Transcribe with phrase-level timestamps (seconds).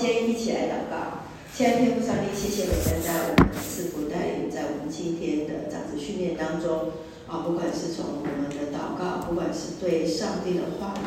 [0.00, 1.28] 先一起来祷告。
[1.54, 6.88] 亲爱的天父上帝，谢谢你恩待我们，赐福带领在我们今天的长子训练当中
[7.28, 11.04] 啊，不管是从我们的祷告，不管是对上帝的话语，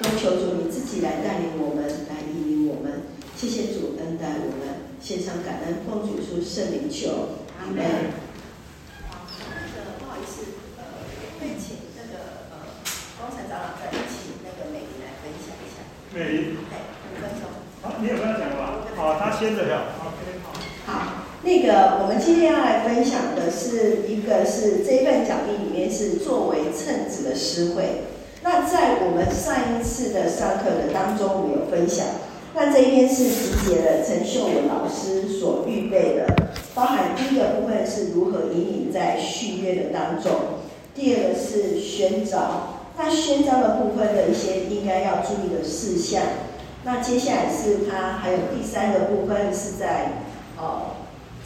[0.00, 3.02] 都求主你自己来带领我们，来引领我们。
[3.36, 7.84] 谢谢主恩待我们，献上感恩，奉主出圣灵求，阿门。
[16.12, 17.46] 美丽，五分钟。
[17.82, 18.82] 好，你有没有讲吧？
[18.96, 19.78] 好，他先着聊。
[19.78, 20.52] OK，好。
[20.92, 20.92] 好，
[21.44, 28.02] 那个我们今天要来分享的是一个是这一份讲义里面是作为称职的诗会。
[28.44, 32.06] 那在我们上一次的上课的当中，我们有分享。
[32.54, 36.32] 那这一边是集结了陈秀文老师所预备的，
[36.72, 40.30] 包含第一个部分是如何引领在续约的当中，
[40.94, 42.76] 第二个是宣召。
[42.96, 46.22] 那宣召的部分的一些应该要注意的事项，
[46.84, 50.22] 那接下来是他还有第三个部分是在
[50.56, 50.94] 哦，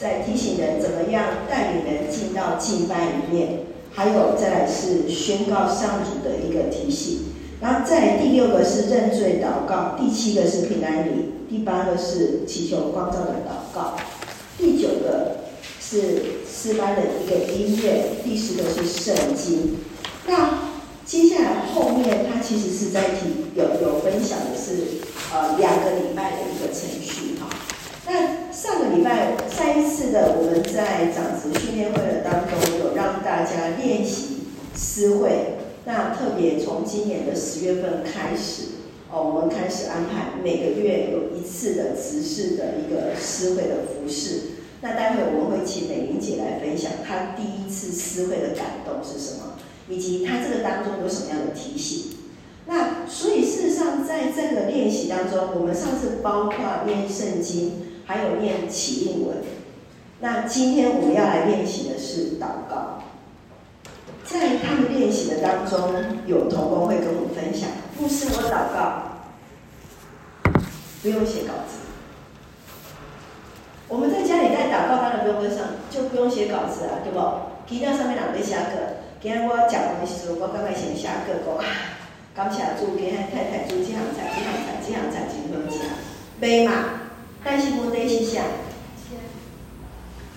[0.00, 3.60] 在提醒人怎么样带领人进到敬拜里面，
[3.92, 13.96] 还有再来是宣告上主的一个提醒，然后再来第六个是认罪祷告，第七个是平安礼，第八个是祈求光照的祷告，
[14.58, 15.36] 第九个
[15.80, 19.78] 是诗班的一个音乐，第十个是圣经，
[20.26, 20.74] 那。
[21.06, 27.46] 接下来后面，他其实是在提有有分享的是，呃，两个礼拜的一个程序哈。
[28.06, 34.44] 那上个礼拜上一次的我们在长子训练会的当中，有让大家练习
[34.76, 35.54] 诗会。
[35.86, 38.62] 那特别从今年的十月份开始，
[39.10, 44.40] 哦，我们开始安排每个月有一次的执事的一个诗会的服事。
[44.80, 49.54] 那待会我们会请美玲姐来分享她第一次诗会的感动是什么。
[49.88, 52.12] 以及她这个当中有什么样的提醒？
[52.66, 57.72] 那所以事实上，在这个练习当中，我们上次包括念圣经，
[58.06, 59.38] 还有念启应文。
[60.20, 63.02] 那今天我们要来练习的是祷告。
[64.24, 65.92] 在他们练习的当中，
[66.26, 67.68] 有同工会跟我们分享：
[68.00, 69.12] 牧师，我祷告，
[71.02, 71.84] 不用写稿子。
[73.86, 77.20] 我们在家里在祷告，当然不用跟上，就不用写稿子啊，对不？
[77.66, 79.04] 提到上面两个下个。
[79.20, 81.64] 今日我食饭的时候，我刚刚先写个讲啊，
[82.34, 85.84] 感谢主，今日太太煮这样才，这样才，这项菜真好吃，
[86.40, 86.72] 没嘛？
[87.44, 88.42] 但是问题是啥？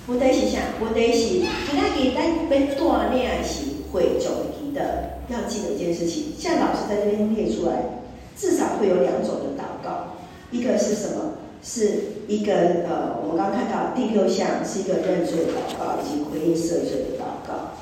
[0.07, 0.59] 问题是啥？
[0.81, 1.39] 问题是
[1.71, 8.01] 今仔日咱要锻炼是会众记得要记得一件事情，像老师在这边列出来，
[8.37, 10.17] 至少会有两种的祷告，
[10.51, 11.33] 一个是什么？
[11.63, 12.53] 是一个
[12.87, 17.73] 呃，我们刚看到第六项是一个认罪祷告以及回应赦罪的祷告。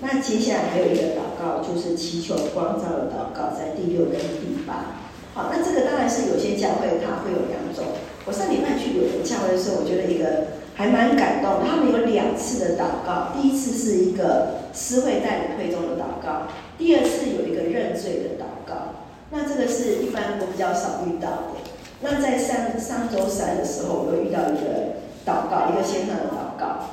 [0.00, 4.96] 那接下来还有一个祷告，就是祈求光照的祷告，在第六跟第八。
[5.32, 7.84] 好，那这个当然是有些教会它会有两种。
[8.26, 11.66] 我上礼拜去有人教会的时候，我觉得一个还蛮感动。
[11.66, 16.48] 他们有两次的祷告，第一次是一个诗会带领会众的祷告，
[16.78, 19.06] 第二次有一个认罪的祷告。
[19.30, 21.60] 那这个是一般我比较少遇到的。
[22.02, 26.90] 那在上上周三的时候，我又遇到一个祷告，一个线上的祷告。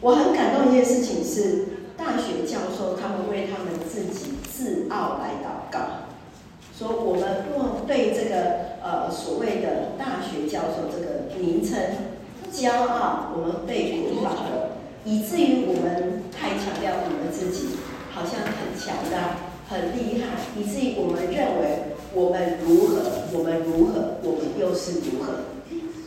[0.00, 1.78] 我很感动一件事情是。
[1.98, 6.07] 大学教授他们为他们自己自傲来祷告，
[6.78, 11.76] 说我们若对这个呃所谓的大学教授这个名称
[12.52, 17.70] 骄傲，我们被鼓舞了，以至于我们太强调我们自己
[18.14, 23.02] 好像很强大、很厉害，以至于我们认为我们如何，
[23.36, 25.32] 我们如何，我们又是如何。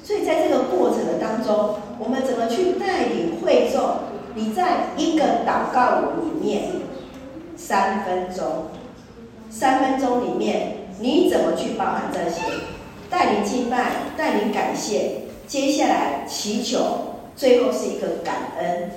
[0.06, 4.08] 所以在这个过程的当中，我们怎么去带领会众？
[4.36, 6.72] 你在一个祷告里面，
[7.58, 8.68] 三分钟，
[9.52, 12.42] 三分钟里面，你怎么去包含这些？
[13.10, 16.80] 带领敬拜，带领感谢，接下来祈求，
[17.36, 18.90] 最后是一个感恩。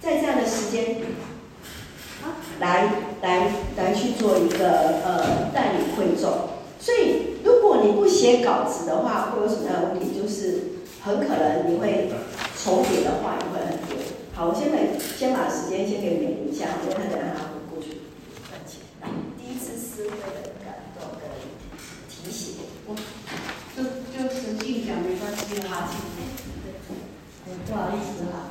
[0.00, 0.98] 在这样的时间，
[2.22, 2.88] 啊来
[3.20, 6.30] 来来去做一个呃带领会众。
[6.78, 10.20] 所以，如果你不写稿子的话，会有什么样的问题？
[10.20, 12.08] 就是很可能你会
[12.62, 13.98] 重叠的话，也会很多。
[14.34, 17.51] 好，我现在先把时间先给美玲一下，我看等下。
[20.02, 21.22] 一次诗会的感动跟
[22.08, 22.56] 提醒，
[22.86, 22.90] 我
[23.76, 25.90] 就就实际讲没关系啊。
[27.66, 28.50] 不好意思哈，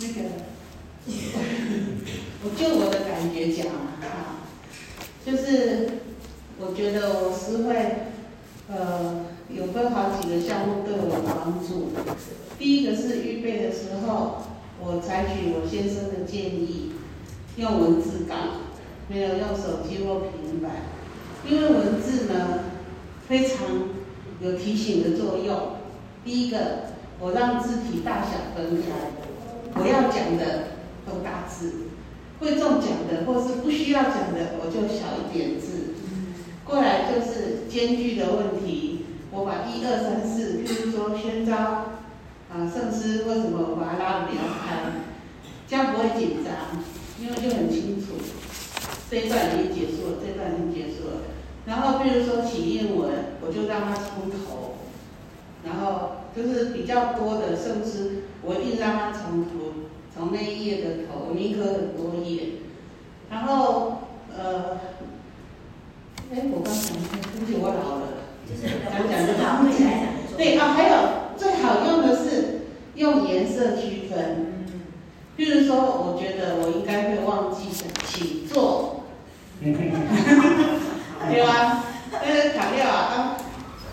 [0.00, 0.16] 那个，
[2.42, 4.46] 我就我的感觉讲啊，
[5.26, 5.88] 就是
[6.58, 7.74] 我觉得我诗会，
[8.68, 11.90] 呃，有分好几个项目对我有帮助。
[12.58, 14.42] 第一个是预备的时候。
[14.86, 16.92] 我采取我先生的建议，
[17.56, 18.34] 用文字稿，
[19.08, 20.70] 没有用手机或平板，
[21.46, 22.60] 因为文字呢
[23.28, 23.66] 非常
[24.40, 25.76] 有提醒的作用。
[26.24, 26.86] 第一个，
[27.20, 28.88] 我让字体大小分开，
[29.74, 30.68] 我要讲的
[31.06, 31.72] 都大字，
[32.40, 35.92] 会中讲的或是不需要讲的，我就小一点字。
[36.64, 41.54] 过来就是间距的问题，我把一二三四，譬如说宣召
[42.50, 44.80] 啊圣诗为什么我把它拉得比较开，
[45.68, 46.82] 这样不会紧张，
[47.20, 48.14] 因为就很清楚。
[49.14, 51.12] 这段已经结束了，这段已经结束了。
[51.66, 54.74] 然后，比如说起印文，我就让它从头，
[55.64, 59.50] 然后就是比较多的甚至，我一定让它从头，
[60.12, 62.54] 从那一页的头，我们一科很多页。
[63.30, 63.98] 然后，
[64.36, 64.78] 呃，
[66.32, 66.92] 哎，我刚才
[67.32, 68.08] 对不起，我老了，
[68.44, 69.62] 就是讲讲就好。
[70.36, 70.94] 对啊，还有
[71.36, 74.52] 最好用的是用颜色区分。
[75.36, 78.93] 比如说，我觉得我应该会忘记的，请坐。
[81.24, 83.38] 对啊，那个材料啊，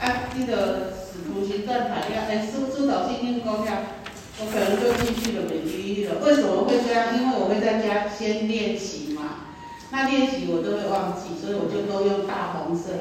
[0.01, 0.03] 啊啊，
[0.37, 3.71] 这个使徒行传材料，哎，书书导信经讲了，
[4.39, 6.15] 我可能就进去了，没记忆了。
[6.25, 7.15] 为什么会这样？
[7.17, 9.47] 因为我会在家先练习嘛。
[9.91, 12.91] 那练习我都会忘记，所以我就都用大红色。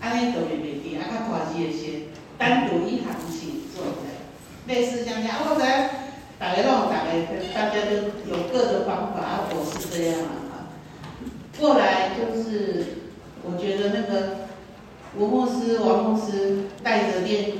[0.00, 2.08] 安尼都没没记，啊，较大字的先
[2.38, 4.08] 单独一行请坐的，
[4.68, 5.36] 类似这样讲。
[5.44, 5.90] 我在
[6.38, 7.12] 大家拢大家，
[7.54, 10.43] 大家都有各的方法，啊，我是这样啊。
[11.58, 12.84] 过来就是，
[13.42, 14.48] 我觉得那个
[15.16, 17.52] 吴牧师、王牧师带着练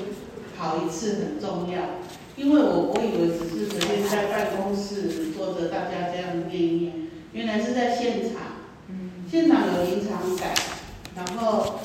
[0.58, 2.02] 跑一次很重要，
[2.36, 6.92] 因为我我以为只是随便在办公室坐着，大家这样练一练，
[7.32, 8.66] 原来是在现场，
[9.30, 10.52] 现场有临场感，
[11.14, 11.78] 然后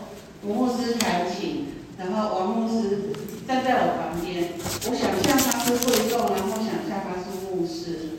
[0.44, 1.68] 吴牧师弹琴，
[2.00, 3.14] 然后王牧师
[3.48, 4.50] 站在我旁边，
[4.90, 8.18] 我想象他是会众，然后想象他是牧师，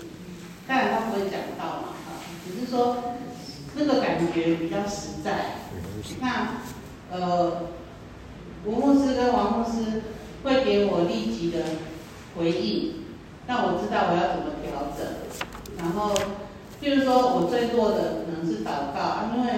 [0.68, 3.14] 当然他不会讲道嘛，哈，只是说。
[3.76, 5.56] 这个感觉比较实在。
[6.20, 6.60] 那
[7.12, 7.62] 呃，
[8.64, 10.02] 吴牧师跟王牧师
[10.42, 11.58] 会给我立即的
[12.36, 13.04] 回应，
[13.46, 15.06] 让我知道我要怎么调整。
[15.78, 16.14] 然后，
[16.82, 19.50] 譬如说我最多的可能是祷告，啊，因为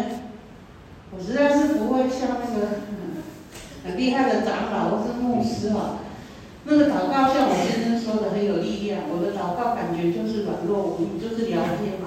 [1.10, 2.68] 我实在是不会像那个
[3.84, 5.98] 很厉害的长老或是牧师啊，
[6.64, 12.01] 那个祷告像我先生说的很有力量，我的祷告感觉就是软弱无力，就是聊天嘛。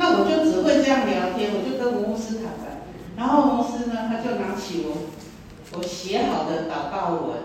[0.00, 2.88] 那我就只会这样聊天，我就跟吴牧师坦白，
[3.20, 5.12] 然后牧师呢，他就拿起我
[5.76, 7.44] 我写好的祷告文，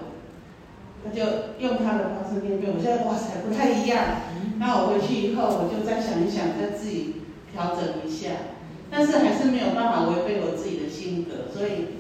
[1.04, 2.80] 他就用他的方式念给我。
[2.80, 4.24] 现在哇塞，不太一样。
[4.58, 8.56] 那我回去以后，我就再想一想，再自己调整一下。
[8.90, 12.00] 但是还是没有办法违背我自己的性格，所以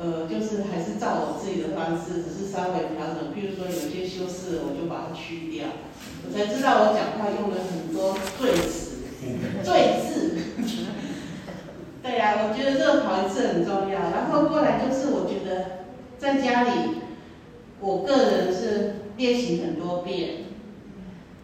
[0.00, 3.28] 呃，就是还是照我自己的方式，只是稍微调整。
[3.36, 5.68] 比如说有些修饰，我就把它去掉。
[6.24, 8.85] 我才知道我讲话用了很多赘词。
[9.64, 10.38] 赘字，
[12.02, 14.10] 对呀、啊，我觉得这个跑一次很重要。
[14.10, 15.86] 然后过来就是，我觉得
[16.18, 16.70] 在家里，
[17.80, 20.44] 我个人是练习很多遍。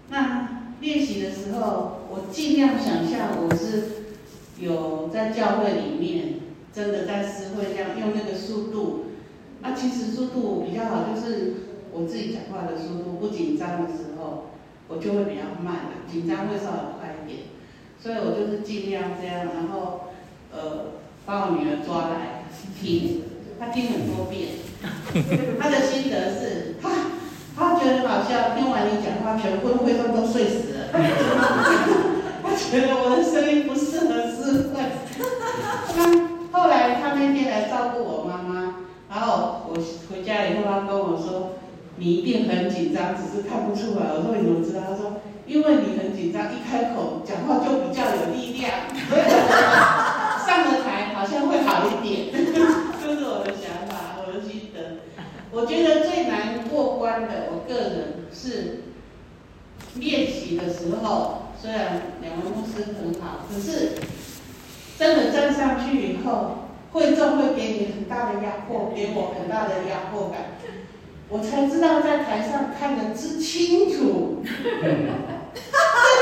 [0.08, 3.82] 那练习的时候，我尽量想象我是
[4.58, 6.40] 有在教会里面，
[6.73, 9.06] 真的在诗会这样用那个速度。
[9.62, 11.55] 啊，其实速度比较好，就是
[11.93, 14.46] 我自己讲话的速度不紧张的时候，
[14.88, 17.12] 我就会比较慢了，紧张会稍微快。
[18.02, 20.10] 所以我就是尽量这样，然后，
[20.52, 22.43] 呃，把我女儿抓来
[22.81, 23.22] 听，
[23.60, 24.58] 她听很多遍，
[25.60, 26.90] 她的心得是，她
[27.56, 30.90] 她觉得很好笑，听完你讲话，全部会众都睡死了，
[32.42, 34.82] 她觉得我的声音不适合诗会。
[35.97, 38.75] 那后来她那天来照顾我妈妈，
[39.09, 39.75] 然后我
[40.11, 41.52] 回家以后，她跟我说，
[41.99, 44.06] 你一定很紧张，只是看不出来。
[44.16, 44.80] 我说你怎么知道？
[44.90, 45.23] 她说。
[45.52, 49.21] 因为你很紧张，一开口讲话就比较有力量，所 以
[50.47, 55.02] 上了台好像会好一点， 这是我的想法，我的心得。
[55.50, 57.92] 我觉得最难过关的，我个人
[58.32, 58.85] 是
[59.97, 63.92] 练习的时候，虽然两位牧师很好，可是
[64.99, 70.52] 真的站上去以后，会众会给你很大的压迫，给我很大的压迫感。
[71.28, 75.09] 我才知道在台上看得之清楚， 任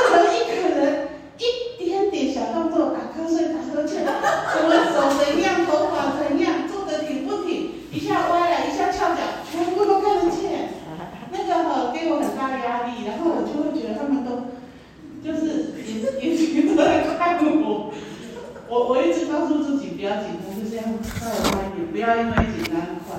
[0.07, 1.45] 何一个人一
[1.85, 10.69] 点点小动作，打瞌睡、打呵欠，什么手怎样、头发怎样、坐得挺不挺，一下歪了，一下翘脚，全部都看得见。
[11.33, 14.55] 那个哈给我很大的压力，然后我就会觉得他们都
[15.25, 17.91] 就是眼眼睛都在看我。
[18.69, 23.19] 我我一直告诉自己不要紧张，就这样稍微慢一点，不要因为紧张快。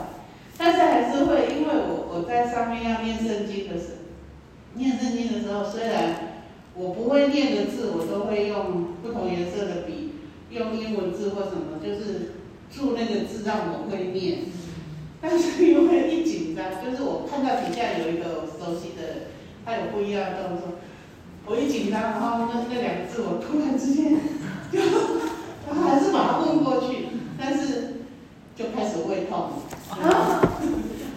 [0.57, 4.05] 但是还是会，因为我我在上面要念圣经的时候，
[4.75, 6.37] 念圣经的时候，虽然
[6.75, 10.13] 我不会念的字，我都会用不同颜色的笔，
[10.51, 12.37] 用英文字或什么，就是
[12.69, 14.41] 注那个字让我会念。
[15.19, 19.33] 但是因为一紧张，就是我看到底下有一个熟悉的，
[19.65, 20.77] 他有不一样的动作，
[21.47, 24.13] 我一紧张，然后那那两个字我突然之间
[24.71, 24.77] 就，
[25.65, 27.07] 然后还是把它问过去，
[27.39, 28.05] 但是
[28.55, 29.61] 就开始胃痛，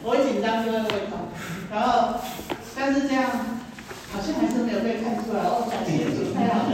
[0.05, 1.33] 我一紧张就会胃痛，
[1.73, 2.21] 然后
[2.77, 3.25] 但是这样
[4.13, 6.73] 好像还是没有被看出来，哦，讲清楚太好了。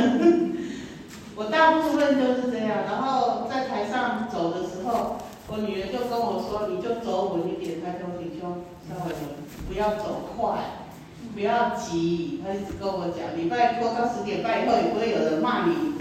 [1.36, 5.16] 我大部分就是这样，然后在台上走的时候，
[5.48, 10.86] 我女儿就跟我说：“你就走稳一点，抬头挺胸，稍微稳，不要走快，
[11.34, 15.94] 不要急。”她一直跟我讲，礼拜拖到十点半以后也不会有人骂你。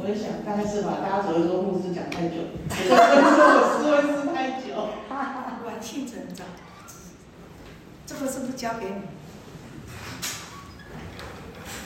[0.00, 0.40] 我就想，
[1.10, 2.36] 大概是吧，大家只会说牧师讲太久，
[2.70, 2.96] 也会
[3.34, 4.66] 说我思维思太久。
[5.10, 5.34] 哇，
[5.80, 6.46] 清成长，
[8.06, 9.02] 这个是不是交给你？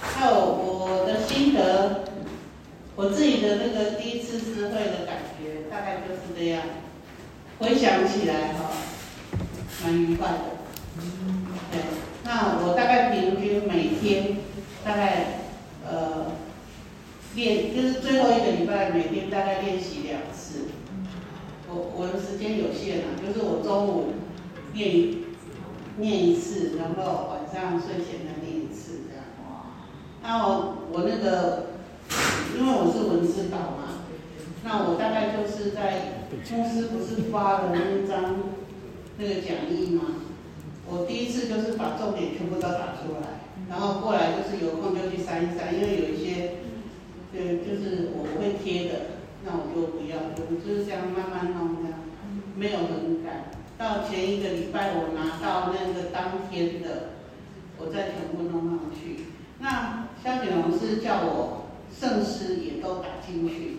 [0.02, 2.04] 还有我的心得。
[2.96, 6.62] 我自己的那个第一次诗会的感觉，大概就是这样。
[7.58, 8.70] 回想起来哈，
[9.82, 10.38] 蛮愉快的。
[11.72, 11.80] 对，
[12.22, 14.36] 那我大概平均每天
[14.84, 15.43] 大概呃
[17.34, 20.66] 练，就是最后一个礼拜每天大概练习两次。
[21.68, 24.12] 我我的时间有限啊，就是我中午
[24.72, 25.16] 练
[25.98, 29.24] 练一次，然后晚上睡前再练一次这样。
[30.22, 31.74] 那我我那个。
[32.56, 34.06] 因为我是文字稿嘛，
[34.62, 38.36] 那我大概就是在公司不是发了那张
[39.18, 40.02] 那个讲义嘛，
[40.88, 46.62] 我第一次就是把重点全部都打出来，然后过来就是有空就去删一删，因为有一些，
[47.34, 51.98] 对，就是我不会贴的，那我就不要，就是这样慢慢弄这样，
[52.54, 53.50] 没有很赶。
[53.76, 57.18] 到前一个礼拜我拿到那个当天的，
[57.76, 59.24] 我再全部弄上去。
[59.58, 61.60] 那肖景龙是叫我。
[61.94, 63.76] 圣诗也都打进去，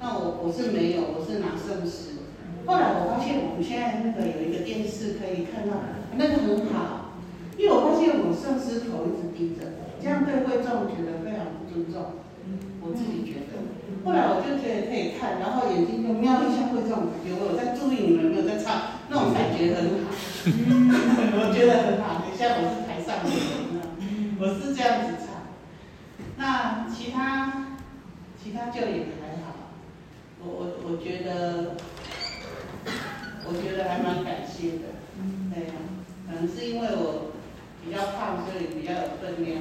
[0.00, 2.16] 那我我是没有，我是拿圣诗。
[2.64, 5.76] 后来我发现我们现在那个有一个电视可以看到，
[6.16, 7.12] 那个很好，
[7.58, 12.19] 因为我发现我圣诗头一直低着，这样对会众觉得非常不尊重。
[12.80, 13.60] 我自己觉得，
[14.04, 20.10] 后来我就觉得可以看，然后眼睛就瞄一下会这种，感觉我有在注意你们有没有在唱，那种感觉很好，
[21.36, 22.24] 我觉得很好。
[22.24, 23.80] 等下我是台上的人呢，
[24.40, 25.52] 我是这样子唱。
[26.38, 27.76] 那其他，
[28.42, 29.76] 其他就也还好，
[30.40, 31.76] 我我我觉得，
[33.44, 34.96] 我觉得还蛮感谢的，
[35.52, 37.32] 对呀、啊，可能是因为我
[37.84, 39.60] 比较胖，所以比较有分量。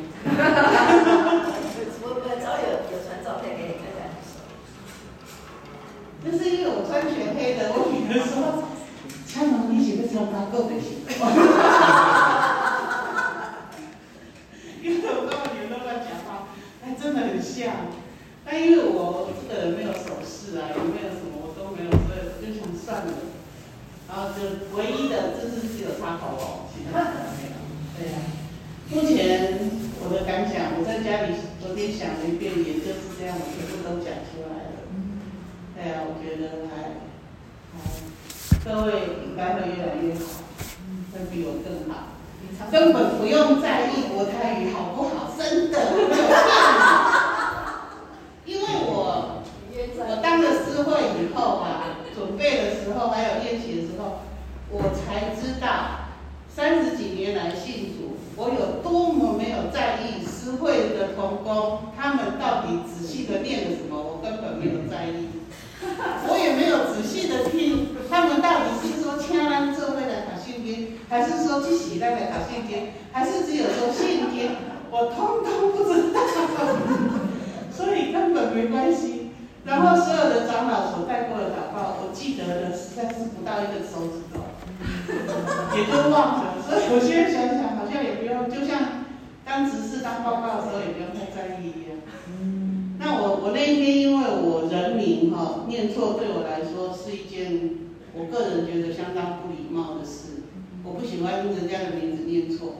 [98.13, 100.43] 我个人觉得相当不礼貌的事。
[100.83, 102.77] 我不喜欢人家的名字念错，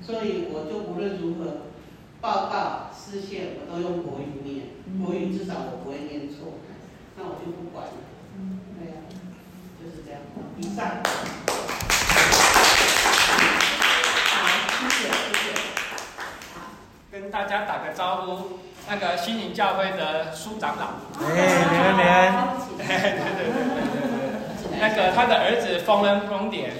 [0.00, 1.68] 所以我就无论如何
[2.20, 4.66] 报告视线我都用国语念，
[5.04, 6.54] 国语至少我不会念错，
[7.16, 7.92] 那我就不管了。
[8.78, 8.94] 对呀，
[9.78, 10.20] 就是这样。
[10.56, 11.02] 以上。
[14.32, 15.44] 好，谢谢谢谢。
[16.54, 16.56] 好，
[17.12, 18.58] 跟大家打个招呼。
[18.88, 21.30] 那个心灵教会的苏长老，哎，
[21.70, 23.81] 平安平安，对对对对对，
[24.82, 26.74] 那个他的儿子丰恩丰典，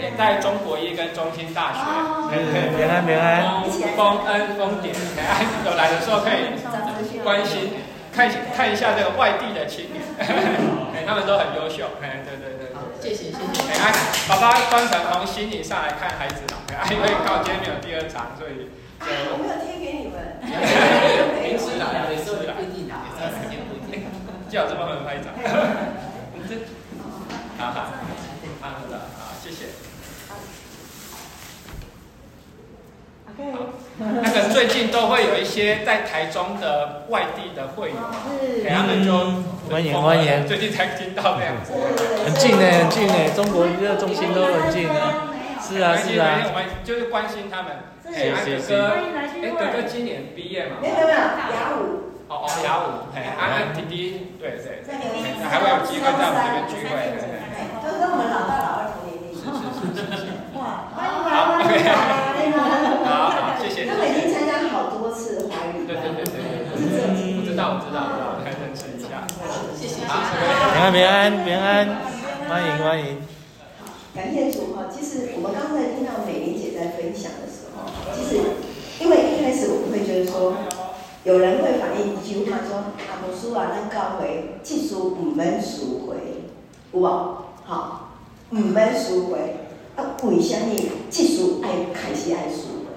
[0.00, 1.84] 也在中国医跟中兴大学，
[2.32, 3.44] 平安平安，
[3.92, 5.92] 丰恩丰典，哎，有来。
[5.92, 6.56] 的时候可以
[7.20, 7.76] 关心
[8.16, 10.00] 看看一下这个外地的青年，
[10.96, 12.80] 哎，他们都很优秀，哎，对对对，对。
[12.96, 13.76] 谢谢谢谢。
[13.76, 13.92] 哎，
[14.24, 16.56] 爸爸专程从悉尼上来看孩子了，
[16.88, 18.72] 因为刚好今天没有第二场，所以
[19.04, 20.40] 就我没有贴给你们。
[21.44, 23.92] 平时来，有时候不一定来， 有时间不一
[24.48, 25.20] 这么多人拍
[27.58, 27.74] 照。
[27.74, 27.82] 好
[28.60, 29.66] 好，好的，好，谢谢。
[33.98, 37.96] 那个最近都会有一些在台中的外地的会友，
[38.64, 39.12] 给他们就
[39.70, 40.46] 欢迎欢迎。
[40.46, 41.72] 最近才听到这样子，
[42.24, 44.94] 很近呢，很近呢，中国娱乐中心都很近呢。
[45.60, 46.42] 是啊是啊。
[46.46, 47.72] 我们就是关心他们。
[48.06, 48.90] 哎，哥哥，
[49.42, 50.76] 哎，哥哥今年毕业嘛？
[50.80, 52.08] 没有没有，雅五。
[52.28, 54.82] 哦哦，雅五，哎，安安弟弟，对对。
[55.48, 56.94] 还会有机会在我们这边聚会。
[57.88, 59.32] 就跟我们老大老二同年龄。
[60.60, 61.72] 哇，欢迎欢迎欢
[62.44, 62.52] 迎。
[63.08, 63.86] 好好，谢谢。
[63.88, 65.88] 他们已经参加好多次华语。
[65.88, 66.68] 对对对对对。
[66.68, 69.24] 我知道我知道，我还认识一下。
[69.72, 70.04] 谢谢。
[70.04, 70.12] 平
[70.84, 71.96] 安平安平安，
[72.46, 73.24] 欢迎欢迎。
[74.14, 78.60] 感谢主哈，其实我们刚才听到美玲姐在分享的时候，其实
[79.00, 80.52] 因为一开始我们会觉得说，
[81.24, 86.44] 有人会反映一句话说，啊，无师啊，咱教会技术唔免赎回，
[86.92, 87.47] 有无？
[87.68, 88.12] 好，
[88.48, 89.36] 唔免赎回。
[89.94, 90.74] 啊，为什么
[91.10, 92.88] 技术爱开始爱赎回？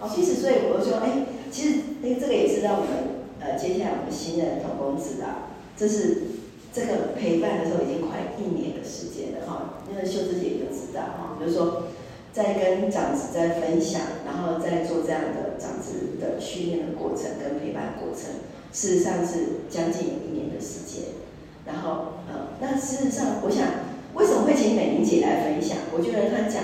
[0.00, 6.44] 哦，其实所以我说，哎，其实哎这个也是让我们呃接下来我们新的同工知道，这是
[6.74, 9.80] 这个陪伴的时候已经快一年的时间了哈。
[9.88, 11.84] 那个秀芝姐也就知道哈，就是说
[12.30, 18.44] 在跟长子在分享，然后在做这样的长子的训练的过程跟陪伴过程，
[18.74, 21.16] 事实上是将近一年的时间。
[21.64, 23.87] 然后呃，那事实上我想。
[24.14, 25.78] 为什么会请美玲姐来分享？
[25.96, 26.62] 我觉得她讲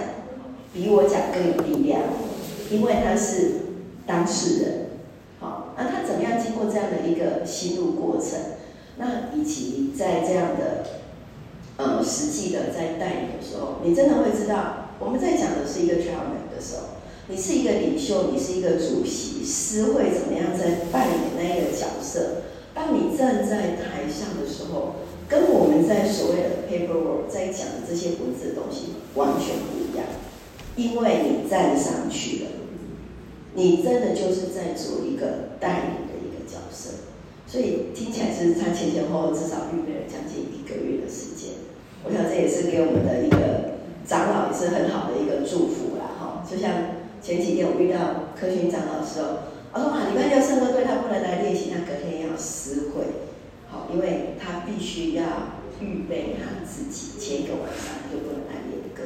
[0.73, 2.01] 比我讲更有力量，
[2.71, 3.53] 因为她是
[4.07, 4.73] 当事人。
[5.39, 8.41] 好，那她怎么样经过这样的一个心路过程？
[8.97, 10.85] 那以及在这样的
[11.77, 16.83] 呃实际的在带领的时候，你真的会知道，我们在讲的是一个 chairman 的时候，
[17.29, 22.43] 你是一个领袖，你是一个主席，师会怎么样在扮演那一个角色？
[22.75, 24.97] 当你站在台上的时候。
[25.35, 30.07] 跟我们在所谓的 paperwork 在讲的这些文字的东西完全不一样，
[30.77, 32.51] 因为你站上去了，
[33.55, 37.11] 你真的就是在做一个带领的一个角色，
[37.49, 41.59] 所以听起来是他前前后后至少预备了将近一个月的时间。
[42.05, 43.75] 我想这也是给我们的一个
[44.07, 46.47] 长老也是很好的一个祝福啦，哈。
[46.49, 46.71] 就像
[47.21, 53.34] 前几天我遇到科勋长老的时候，我说哇，礼拜六圣歌队他不能来练习，他隔天要私会。
[53.93, 55.25] 因为他必须要
[55.81, 59.03] 预备他自己，前一个晚上就不能来练歌。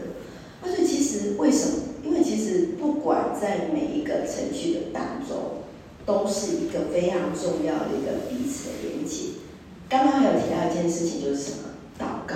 [0.63, 1.77] 那所以其实为什么？
[2.05, 5.63] 因为其实不管在每一个程序的当中，
[6.07, 9.39] 都是一个非常重要的一个彼此的连接。
[9.89, 11.59] 刚刚还有提到一件事情，就是什么？
[11.99, 12.35] 祷告。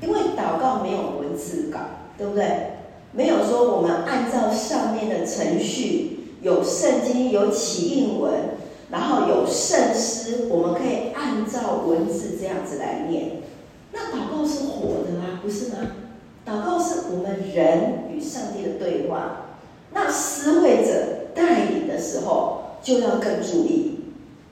[0.00, 1.80] 因为祷告没有文字稿，
[2.16, 2.44] 对不对？
[3.12, 8.32] 没有说我们按照上面的程序，有圣经，有启应文。
[8.90, 13.42] 然后有圣诗，我们可以按照文字这样子来念。
[13.92, 15.76] 那祷告是活的啊，不是吗？
[16.46, 19.46] 祷告是我们人与上帝的对话。
[19.92, 24.00] 那思会者带领的时候，就要更注意。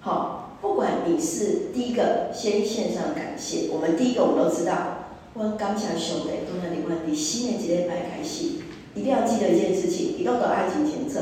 [0.01, 8.45] 好，不管你是第一个先献上感谢，我们第一个我们都知道，我刚下兄弟都在领完，你新年几礼拜开始，
[8.95, 11.21] 一定要记得一件事情，一定要爱情前策。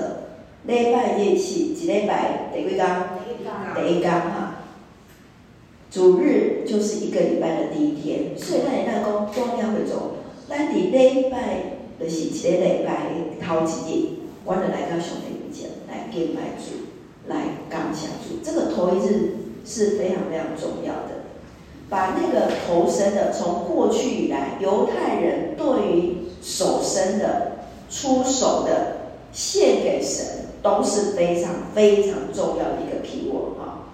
[0.66, 2.96] 礼拜日是一礼拜第几天？
[3.74, 4.55] 第一天哈。
[5.90, 10.12] 主日就是一个礼拜的第一天，所以咱会当讲多点会做。
[10.48, 13.12] 咱伫礼拜就是一个礼拜
[13.46, 14.09] 头一日，
[14.46, 16.87] 我就来到上帝面前来敬拜主，
[17.29, 18.40] 来感谢主。
[18.42, 21.27] 这个头一日是非常非常重要的，
[21.90, 30.43] 把那个头生的，从过去以来犹太人对于首生的、出手的献给神。
[30.64, 33.90] 都是非常非常重要的一个题目哈，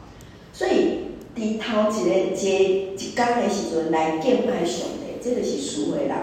[0.53, 6.17] 所以第头一个节一天的时阵来敬拜上帝，这个是属会人，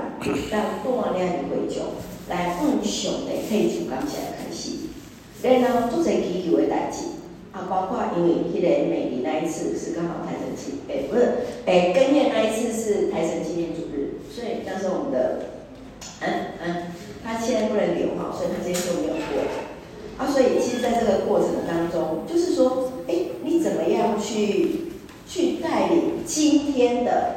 [0.50, 1.84] 让锻炼的会众
[2.30, 4.88] 来奉上帝献出感谢开始。
[5.60, 7.04] 然后做些祈求的代志，
[7.52, 11.22] 啊，包括因为迄个美丽那一次是刚好台神纪，诶、欸，不是，
[11.66, 15.40] 诶、欸，庚月那一次是台神纪念主日，所以当时我们的，
[16.22, 16.34] 嗯
[16.64, 16.84] 嗯，
[17.22, 19.27] 他现在不能留哈，所以他今天就没有。
[20.18, 24.94] 啊，所以其实在这个过程当中，就是说，哎，你怎么样去
[25.28, 27.36] 去带领今天的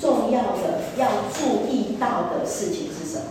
[0.00, 3.24] 重要的要注意到的事情是什么？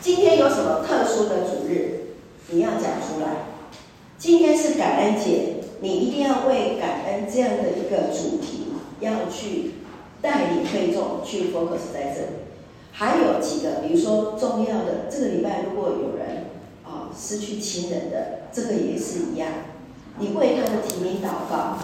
[0.00, 2.14] 今天有什么特殊的主日，
[2.50, 3.46] 你要讲出来。
[4.18, 8.68] 今天是感恩节，你一定要为感恩这样的一个主题，
[9.00, 9.72] 要去
[10.20, 12.28] 带领会众去 focus 在这里。
[12.92, 16.51] 还有几个，比如说重要的，这个礼拜如果有人、
[17.16, 19.48] 失去亲人的，这个也是一样，
[20.18, 21.78] 你为他的提名祷告，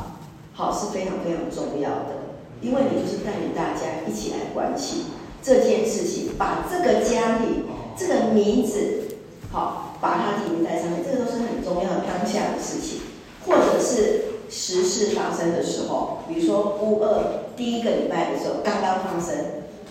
[0.55, 5.07] 好是非常非常重要的，因为你就是带领大家一起来关心
[5.43, 7.65] 这件事情，把这个家庭
[7.97, 9.17] 这个名字
[9.51, 13.01] 好把它提名在上面，这个都是很重要的当下的事情，
[13.47, 19.37] 或者是时事发生的时候，比如说乌二第一个礼拜的时候刚刚发生。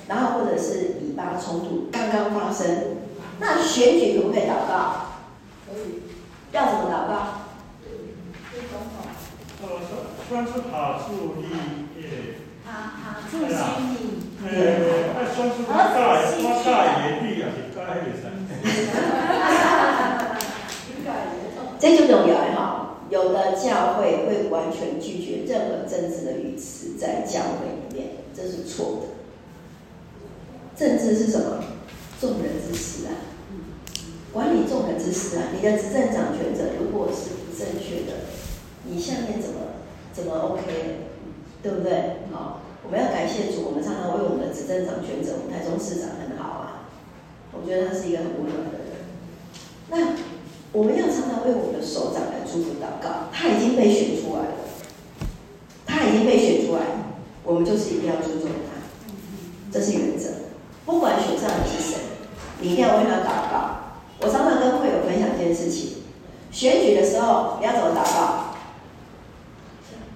[0.07, 2.95] 然后或者是以巴冲突刚刚发生，
[3.41, 5.06] 那选举可不可以祷告？
[6.51, 7.13] 要怎么祷告？
[9.59, 9.63] 呃，
[10.29, 11.43] 算是爬树立
[11.99, 12.01] 业。
[12.65, 13.55] 爬爬树心
[13.95, 13.97] 理。
[14.43, 14.45] 呃，
[15.15, 15.95] 那算是大大
[16.63, 16.67] 大
[17.01, 18.23] 野地啊，是大野山。
[21.79, 29.03] 这就重要哈，有的教会会完全拒绝任何政治的语词在教会里面，这是错的。
[30.75, 31.63] 政治是什么？
[32.19, 33.13] 众人之事啊，
[34.37, 35.49] 管理纵横之事啊。
[35.51, 38.29] 你的执政掌权者如果是不正确的，
[38.83, 39.81] 你下面怎么
[40.13, 40.61] 怎么 OK？
[41.63, 42.21] 对不对？
[42.31, 46.85] 好，我们要感谢主，我们常常为我们的执政掌权者，我们台中市长很好啊。
[47.51, 49.09] 我觉得他是一个很温暖的人。
[49.89, 50.13] 那
[50.71, 54.69] 我们要常常为我们的首长来祝福祷告，他已经被选出来了，
[55.87, 56.81] 他已经被选出来，
[57.43, 58.85] 我们就是一定要尊重他，
[59.71, 60.29] 这是原则。
[60.85, 61.97] 不管选上你是谁，
[62.61, 63.76] 你一定要为他祷告。
[64.19, 66.03] 我常常跟会友分享一件事情：
[66.51, 68.55] 选举的时候你要怎么祷告？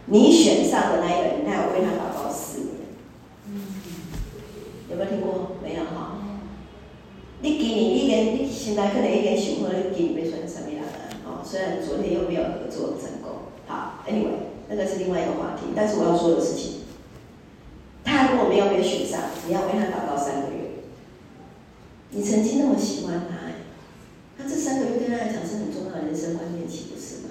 [0.05, 2.69] 你选上的那一个人，你要为他祷告四年。
[4.89, 5.57] 有没有听过？
[5.63, 6.17] 没有哈。
[7.41, 11.15] 你今年你跟你现在可能一点想法，你今年要选什么样的？
[11.25, 13.31] 哦，虽然昨天又没有合作成功。
[13.67, 15.67] 好，Anyway，那个是另外一个话题。
[15.75, 16.81] 但是我要说的事情，
[18.03, 20.57] 他如果没有被选上，你要为他祷告三个月。
[22.09, 23.40] 你曾经那么喜欢他，
[24.41, 27.29] 那这三个月对他来讲是很重要的人生关键期，不是吗？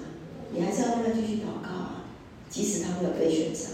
[0.53, 2.05] 你还是要为他继续祷告啊，
[2.49, 3.71] 即使他没有被选上。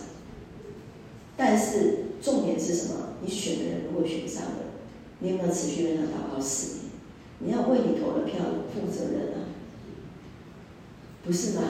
[1.36, 3.14] 但是重点是什么？
[3.22, 4.82] 你选的人如果选上了，
[5.20, 6.86] 你有没有持续为他祷告四年？
[7.40, 9.54] 你要为你投的票负责任啊，
[11.24, 11.62] 不是吗？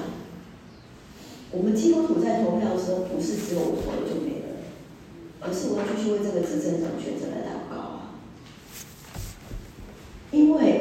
[1.51, 4.63] 我们基督徒在投票的时候，不是只有我投了就没了，
[5.41, 8.13] 而是我要继续为这个执政掌权者来祷告啊。
[10.31, 10.76] 因为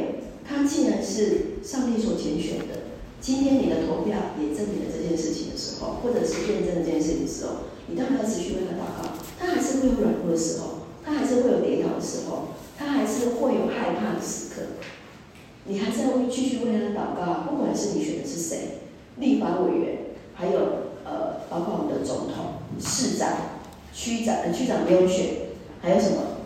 [1.17, 9.17] 是上帝所拣选的，今天你的投票也证明了这件事情的时候，或者是验证了这件事情的时候，你当然要持续为他祷告。
[9.41, 14.61] 他还是会有软弱的时候，他还是会有跌倒的时候，他还是会有害怕的时刻。
[15.65, 18.83] 你还是要继续为他祷告，不管是你选的是谁，
[19.17, 19.99] 立法委员，
[20.35, 20.59] 还有
[21.05, 23.31] 呃，包括我们的总统、市长、
[23.95, 25.49] 区长，呃，区长没有选，
[25.81, 26.45] 还有什么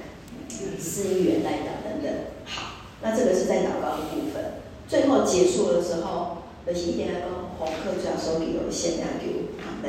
[0.78, 2.12] 市议员代表等等。
[2.44, 4.59] 好那这个是在祷告的部分，
[4.90, 9.88] 最后结束的时候，有一天来跟洪克教授给我献两句，好的，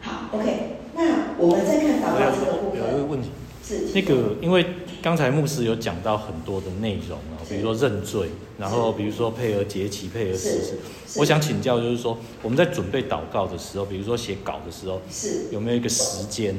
[0.00, 0.78] 好，OK。
[0.94, 3.28] 那我们再看祷告这个部分，有一个问题，
[3.62, 4.64] 是那个，因为
[5.02, 10.78] 刚才牧师有讲到很多的内容啊，比如说认罪，然后比如说配合节期、配合时事，
[11.16, 15.48] 我想请教，就是说我们在准备祷告的时候，比如说写稿的时候，是。
[15.50, 16.56] 有没有一个时间？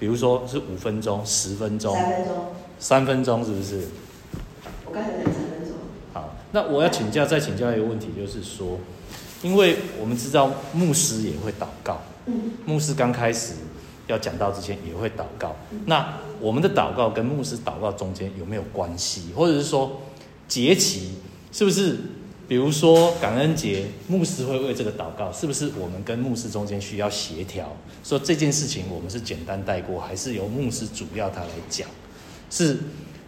[0.00, 2.34] 比如说是五分钟、十分钟、三分钟、
[2.78, 3.82] 三分钟，是不是？
[4.86, 5.10] 我刚才
[6.52, 8.78] 那我要请教，再请教一个问题，就是说，
[9.42, 13.54] 因为我们知道牧师也会祷告，嗯，牧师刚开始
[14.06, 19.32] 要讲到之前也会祷告，嗯，那我们的祷告跟牧师祷告中间有没有关系？
[19.34, 20.02] 或者是说
[20.46, 21.12] 节期
[21.50, 21.96] 是不是？
[22.48, 27.74] 比如说感恩节，牧师会为这个祷告，是不是我们跟牧师中间需要协调？
[28.04, 31.88] 说这件事情我们是简单带过，还是由牧师主要他来讲？
[32.50, 32.76] 是？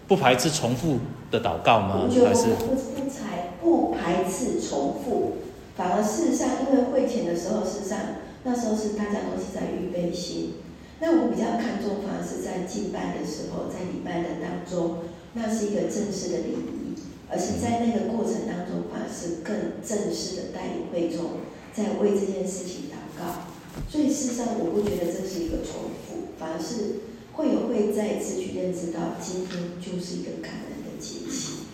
[0.07, 1.01] 不排斥重复
[1.35, 2.09] 的祷告吗？
[2.09, 5.33] 还是不不才不排斥重复，
[5.77, 7.99] 反而事实上，因为会前的时候，事实上
[8.45, 10.55] 那时候是大家都是在预备心。
[11.01, 14.99] 那我比较看重，反而是在敬拜的时候，在礼拜的当中，
[15.35, 16.95] 那是一个正式的礼仪，
[17.29, 21.43] 而是在那个过程当中，反而是更正式的带领会众
[21.75, 23.51] 在为这件事情祷告。
[23.91, 27.11] 所以事实上，我不觉得这是一个重复，反而是。
[27.35, 30.74] 会有会再一次去认知到，今天就是一个感恩的
[31.05, 31.69] 节气，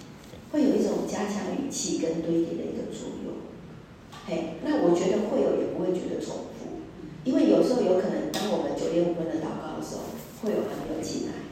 [0.50, 3.46] 会有一种加强语气跟堆叠的一个作用。
[4.26, 6.82] 嘿，那我觉得会有也不会觉得重复，
[7.22, 10.10] 因为有时候有可能当我们九点五分的祷告的时候，
[10.42, 11.46] 会有朋友进来，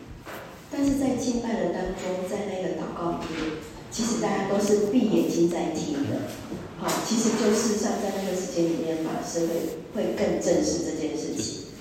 [0.71, 6.27] 但是在敬拜的当中，在那个祷告里面，其实大家都是闭眼睛在听的。
[6.79, 11.75] 好，其实就是像在那个时间里面，法师会会更正视这件事情。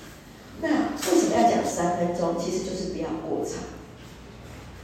[0.60, 2.34] 那为什么要讲三分钟？
[2.38, 3.77] 其实就是不要过长。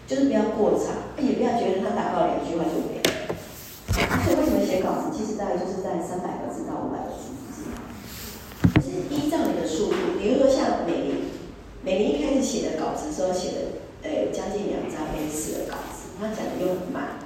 [0.07, 3.09] 就是不要过长，也不要觉得他打到两句话就没了。
[4.25, 5.13] 所以为什么写稿子？
[5.17, 7.73] 其实大概就是在三百个字到五百个字之间，
[8.75, 10.19] 就是依照你的速度。
[10.19, 11.31] 比如说像美玲，
[11.83, 13.59] 美玲一开始写的稿子时候写的，
[14.03, 17.23] 呃，将近两张 A4 的稿子，他讲的又很慢，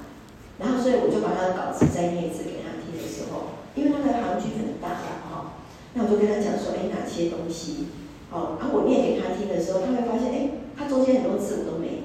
[0.59, 5.59] 然后所以我就把他的稿子再念一次给他听的时候，因为他的行距很大哈，
[5.93, 7.89] 那我就跟他讲说，哎，哪些东西，
[8.31, 11.98] 哦，然后我念给他听的时候，他会发现，哎，他中间很多字我都没，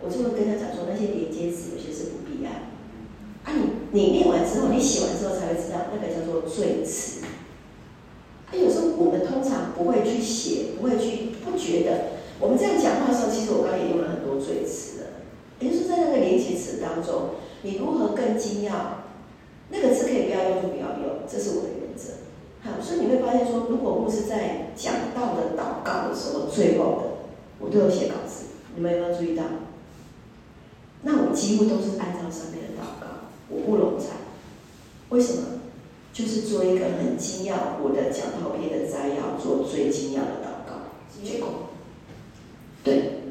[0.00, 2.50] 我就会跟他讲说，那些连接词有些是不必要，
[3.44, 7.24] 啊，你你念完之后，你写完之后才会知道，那个叫做赘词。
[8.46, 15.04] 啊，有时候我们通常不会去写，不会去不觉得，我们这样讲话的时候，其实我刚刚也用了很多赘词的，
[15.60, 19.04] 也就是在那个连接词当中，你如何更精要，
[19.70, 22.22] 那个字可以不要用就不要用，这是我的原则。
[22.62, 27.02] 好，所以你会发现说，如果牧师在讲道的祷告的时候，最后的
[27.58, 29.42] 我都有写稿子，你们有没有注意到？
[31.02, 34.16] 那我几乎都是按照上面的祷告，我不冗长，
[35.10, 35.42] 为什么？
[36.10, 41.70] 就是做一个很精要，我的讲道篇的摘要，做最精要的祷告结果。
[42.82, 43.22] 对，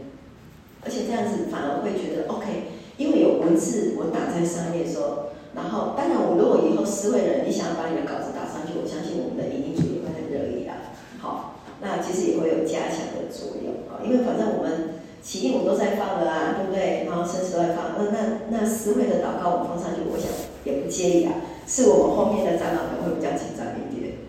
[0.86, 10.96] 而且这样子反而会觉得 OK，因为有文字我打在上面的时候，然后当然我如果以后思会人，你想要把你的稿子打上去，我相信我们的影音组也会很乐意啊。
[11.20, 14.97] 好，那其实也会有加强的作用啊，因为反正我们
[15.28, 17.04] 起因我们都在放了啊，对不对？
[17.04, 20.32] 然后圣诗都在放，那那那思会的祷告我们放上去，我想
[20.64, 21.34] 也不介意啊。
[21.68, 24.24] 是我们后面的长老们会比较紧张一点。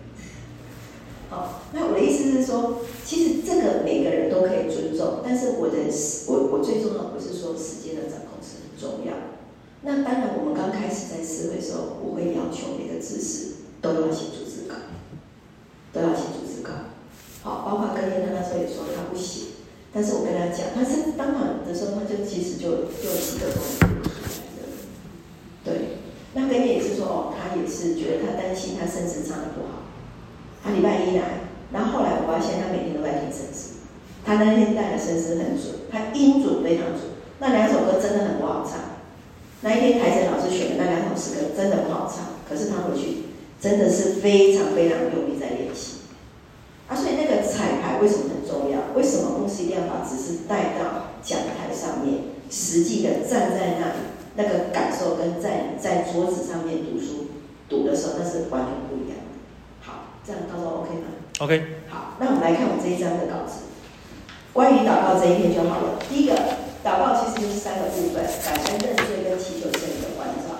[1.29, 5.87] 好，那我的意思是说，其实这个每个人都可以尊重，但是我的
[6.27, 9.15] 我我最重要不是说时间的掌控是很重要。
[9.83, 14.75] 那当然，我们刚开始在思维的时候，我会要求每个知识都要写逐字稿，
[15.93, 16.91] 都要写逐字稿。
[17.41, 19.48] 好，包括跟燕他那时候也说他不写，
[19.93, 23.89] 但是我跟他讲，他是当晚的时候他就其实就就几个东西出来
[24.55, 24.67] 的，
[25.65, 25.97] 对。
[26.33, 29.89] 那根也是说，哦，他也是觉得他担心他声词唱得不好。
[30.63, 33.81] 他礼拜一来，然后后来我发现他每天都在听声词，
[34.23, 37.17] 他那天带的声词很准，他音准非常准。
[37.39, 39.01] 那两首歌真的很不好唱。
[39.61, 43.23] 那一天台晨老师选的那两首诗歌真的不好唱，可是他回去
[43.59, 45.98] 真的是非常非常用力在练习。
[46.89, 48.79] 啊，所以那个彩排为什么很重要？
[48.95, 54.09] 为什么公司一定要把知识带到讲台上面，实际的站在那里？
[54.35, 57.27] 那个感受跟在在桌子上面读书
[57.67, 59.29] 读的时候，那是完全不一样的。
[59.81, 61.83] 好，这样到时候 OK 吗？OK。
[61.89, 63.67] 好，那我们来看我这一章的稿子，
[64.53, 65.99] 关于祷告这一篇就好了。
[66.07, 66.33] 第一个，
[66.81, 70.57] 祷告其实就是三个部分：感恩、认罪跟祈求圣灵的关照。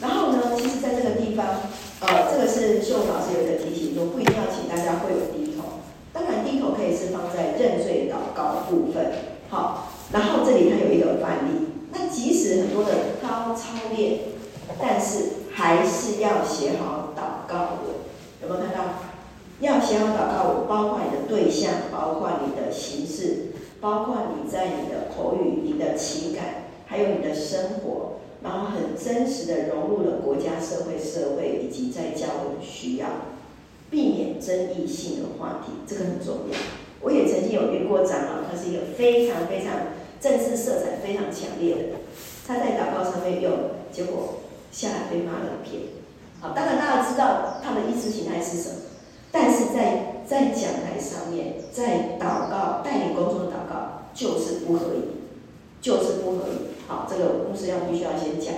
[0.00, 5.49] 然后呢，其实在这个地方，呃，这个是秀老师有一个提醒说，不一定要请大家会有地方。
[6.20, 9.12] 当然，低头可以是放在认罪祷告部分。
[9.48, 11.68] 好，然后这里它有一个范例。
[11.92, 12.90] 那即使很多的
[13.22, 14.20] 高操练，
[14.80, 17.96] 但是还是要写好祷告文。
[18.42, 18.84] 有没有看到？
[19.60, 33.06] 要写好祷告文，包括你的对象，包括你的形式，包括你在你的口语、你的情感，还有你的生活，然后很真实的融入了国家、社会、社会以及在教会的需要，
[33.90, 36.56] 避免争议性的话题，这个很重要。
[37.02, 39.98] 我也曾经有遇过长老，他是一个非常非常。
[40.20, 41.82] 政治色彩非常强烈的，
[42.46, 43.50] 他在祷告上面用，
[43.90, 45.80] 结果下来被骂了一片。
[46.42, 48.74] 好，当然大家知道他的意识形态是什么，
[49.32, 55.24] 但是在在讲台上面，在祷告带领工作的祷告就是不合宜，
[55.80, 56.76] 就是不合宜。
[56.86, 58.52] 好，这个牧师要必须要先讲。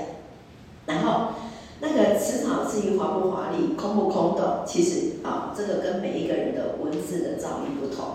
[0.87, 1.35] 然后
[1.83, 8.07] 那个词草至于华不华丽、空不空洞，其实啊，这个跟每一个人的文字的造诣不同，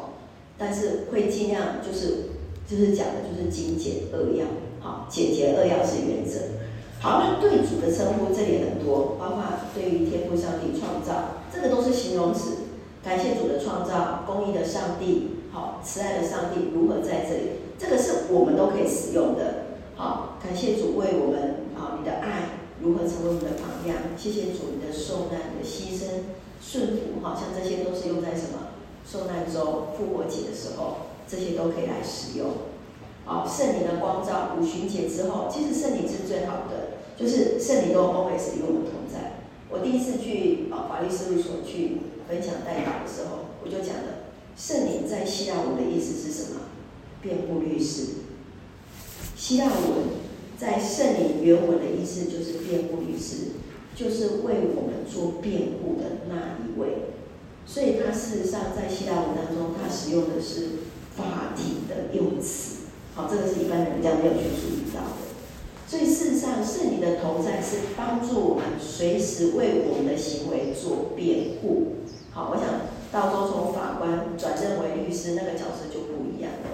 [0.58, 2.32] 但是会尽量就是。
[2.70, 4.46] 就是讲的就是精简扼要，
[4.82, 6.60] 好，简洁扼要是原则。
[7.00, 9.42] 好，那对主的称呼这里很多，包括
[9.74, 12.58] 对于天父上帝创造，这个都是形容词。
[13.06, 17.52] 感谢主的创造，公义的上帝，好，慈爱的上帝如何在这里？
[17.80, 19.64] 这个是我们都可以使用的。
[19.96, 24.18] 好，感谢主为我们，好，你的爱如何成为我们的榜样？
[24.18, 28.74] 谢谢主你的受难、你的牺牲、顺服，好像这些都是用在什么？
[29.06, 31.08] 受难周、复活节的时候。
[31.30, 32.48] 这些都可以来使用。
[33.26, 39.44] 好，圣灵的光照，五旬节之后，其实圣灵是最好的，就是圣灵都 always 与我们同在。
[39.70, 41.98] 我第一次去啊法律事务所去
[42.30, 46.62] 分享代祷的时候，我就讲了，圣灵在希腊文的意思是什么？
[47.22, 48.06] 辩护律师。
[49.36, 49.76] 希腊文
[50.58, 53.54] 在圣灵原文的意思就是辩护律师，
[53.96, 57.14] 就是为我们做辩护的那一位。
[57.66, 60.88] 所以他事实上在希腊文当中，他使用的是。
[61.18, 65.26] 法庭的用词，好，这个是一般人比较没有去注意到的。
[65.88, 71.96] 所以事实上，圣灵的同在是帮助我们随时为我们的行为做辩护。
[72.30, 76.70] 好，我想到时候从法官转任为律师，那个角色就不一样了，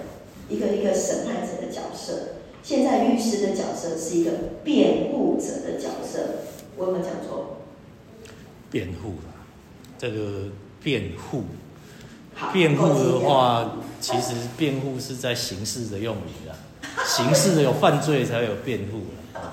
[0.50, 2.43] 一个一个审判者的角色。
[2.64, 4.30] 现在律师的角色是一个
[4.64, 6.18] 辩护者的角色，
[6.78, 7.58] 我有没有讲错？
[8.70, 9.44] 辩护啦，
[9.98, 10.48] 这个
[10.82, 11.44] 辩护，
[12.54, 16.56] 辩护的话，其实辩护是在刑事的用语啦。
[17.04, 19.02] 刑事的有犯罪才会有辩护，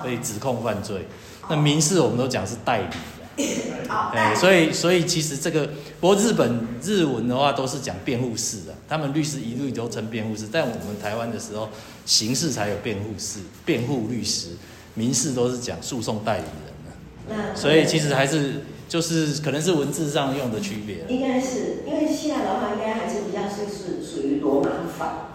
[0.02, 1.06] 可以指控犯罪。
[1.50, 2.96] 那民事我们都讲是代理
[4.14, 5.68] 的，所以所以其实这个，
[6.00, 10.48] 不过日本日文的话都是讲辩护士的，他们律师一律都称辩护士。
[10.50, 11.68] 但我们台湾的时候，
[12.06, 14.50] 刑事才有辩护士、辩护律师，
[14.94, 17.54] 民事都是讲诉讼代理人的。
[17.54, 21.04] 所以其实还是就是可能是文字上用的区别。
[21.08, 25.28] 应该是因为希腊的话，应该还是比较是是属于罗马法。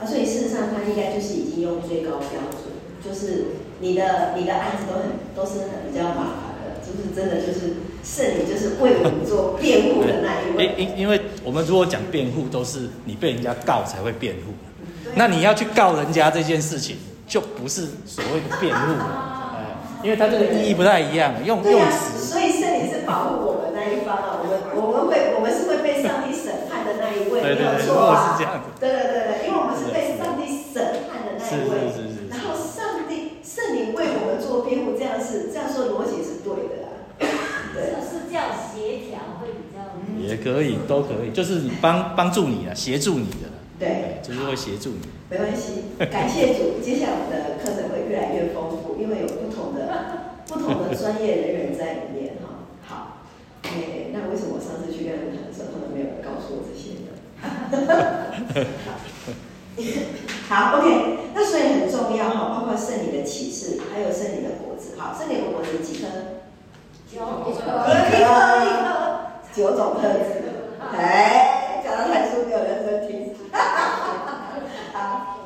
[0.00, 2.70] 啊，所以事实上，他应该就是已经用最高标准，
[3.04, 3.46] 就是
[3.80, 6.47] 你的你的案子都很都是很比较麻烦的，
[6.88, 10.74] 就是真的就是圣灵就是为我们做辩护的那一位。
[10.78, 14.52] 因因因为我们如果讲辩护，都是你被人家告才会辩护，
[15.14, 16.96] 那你要去告人家这件事情，
[17.26, 18.92] 就不是所谓的辩护，
[19.54, 22.18] 哎，因为它这个意义不太一样，用用词。
[22.24, 28.38] 所以圣灵是保护我们那一方啊，我们我们会我们是会被上帝审判的那一位，没有错啊。
[28.80, 29.88] 对对对对，因为我们是。
[31.48, 36.88] 是是是是，然后上帝圣灵为我们做辩护，这样是这样说逻辑是对的啦。
[37.78, 39.78] 对，是叫协调会比较。
[40.18, 43.48] 也可以，都可以，就是你帮帮助你啊，协助你的。
[43.78, 45.00] 对，就是会协助你。
[45.30, 46.80] 没关系，感谢主。
[46.82, 52.66] 接下来我们的课程会越来越丰富，因为有不同的 不同的专业人员在里面哈。
[52.82, 53.22] 好，
[53.62, 57.14] 哎，那为什么我上次去跟他们谈的时候，他们没有告诉我这些呢？
[60.48, 64.98] 好，OK，那所以很重要哈，包括圣灵的启示，还有圣灵的果子。
[64.98, 66.08] 好，圣灵的果子几颗？
[67.08, 67.56] 九颗，一颗
[68.64, 68.88] 一颗，
[69.58, 70.44] 九种特质。
[70.96, 73.34] 哎，讲到太书没有认真听。
[74.92, 75.40] 好，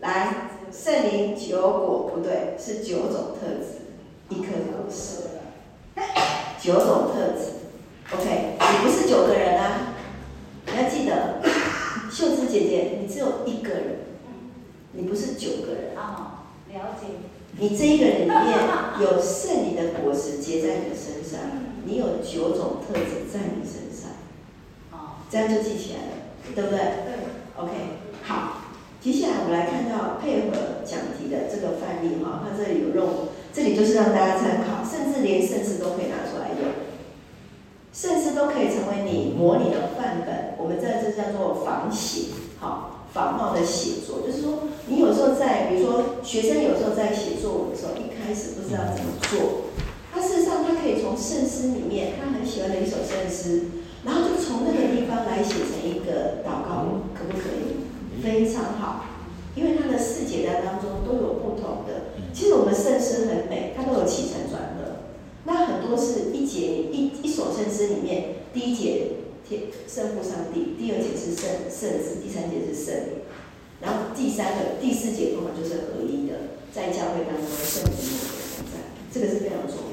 [0.00, 3.80] 来，圣灵九果不对，是九种特质，
[4.28, 5.22] 一颗果实，
[6.60, 7.52] 九种特质。
[8.12, 9.94] OK，你不是九个人啊，
[10.66, 11.40] 你要记得。
[12.12, 13.96] 秀芝姐姐，你只有一个人，
[14.92, 15.96] 你不是九个人。
[15.96, 17.06] 啊，了解。
[17.58, 18.58] 你这一个人里面
[19.00, 21.40] 有圣灵的果实结在你的身上，
[21.86, 24.10] 你有九种特质在你身上。
[24.92, 26.12] 哦，这样就记起来了，
[26.54, 26.78] 对不对？
[26.78, 27.16] 对。
[27.56, 27.70] OK，
[28.22, 28.62] 好。
[29.00, 36.74] 接下来我们来看到配合讲题的这个范例哈，它这里有用，这里就是让大家参考，甚至连甚至都可以拿出来用。
[37.92, 40.54] 甚至都可以成为你模拟的范本。
[40.58, 49.70] 我们在这叫做仿写，好，仿冒的写作，就是说，你有时候在，比如说，学生有时候在写作文的时候，一开始不知道怎么做，
[50.16, 53.68] 他事实上他可以从圣诗里面，他很喜欢的一首圣诗，
[54.02, 57.84] 然后就从那个地方来写成一个祷告，可不可以？
[58.24, 59.04] 非常好，
[59.54, 62.16] 因为他的四节在当中都有不同的。
[62.32, 65.04] 其实我们圣诗很美，它都有起承转合。
[65.44, 73.28] 那很多是一节一一首圣诗里面，第一节天圣父上帝，第二节是圣圣子，第三节是圣灵，
[73.82, 78.24] 然后第三个第四节通常就是合一的，在教会当中圣灵的
[78.56, 78.80] 存在，
[79.12, 79.85] 这个是非常重。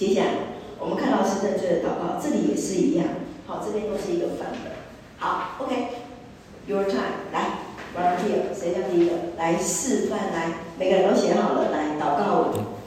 [0.00, 0.30] 接下来
[0.78, 3.04] 我们看到是正确的祷告，这里也是一样，
[3.46, 4.80] 好，这边都是一个反的。
[5.18, 7.58] 好，OK，Your time，来
[7.94, 9.12] ，Volunteer，谁叫第一个？
[9.36, 12.78] 来示范，来，每个人都写好了，来祷告我。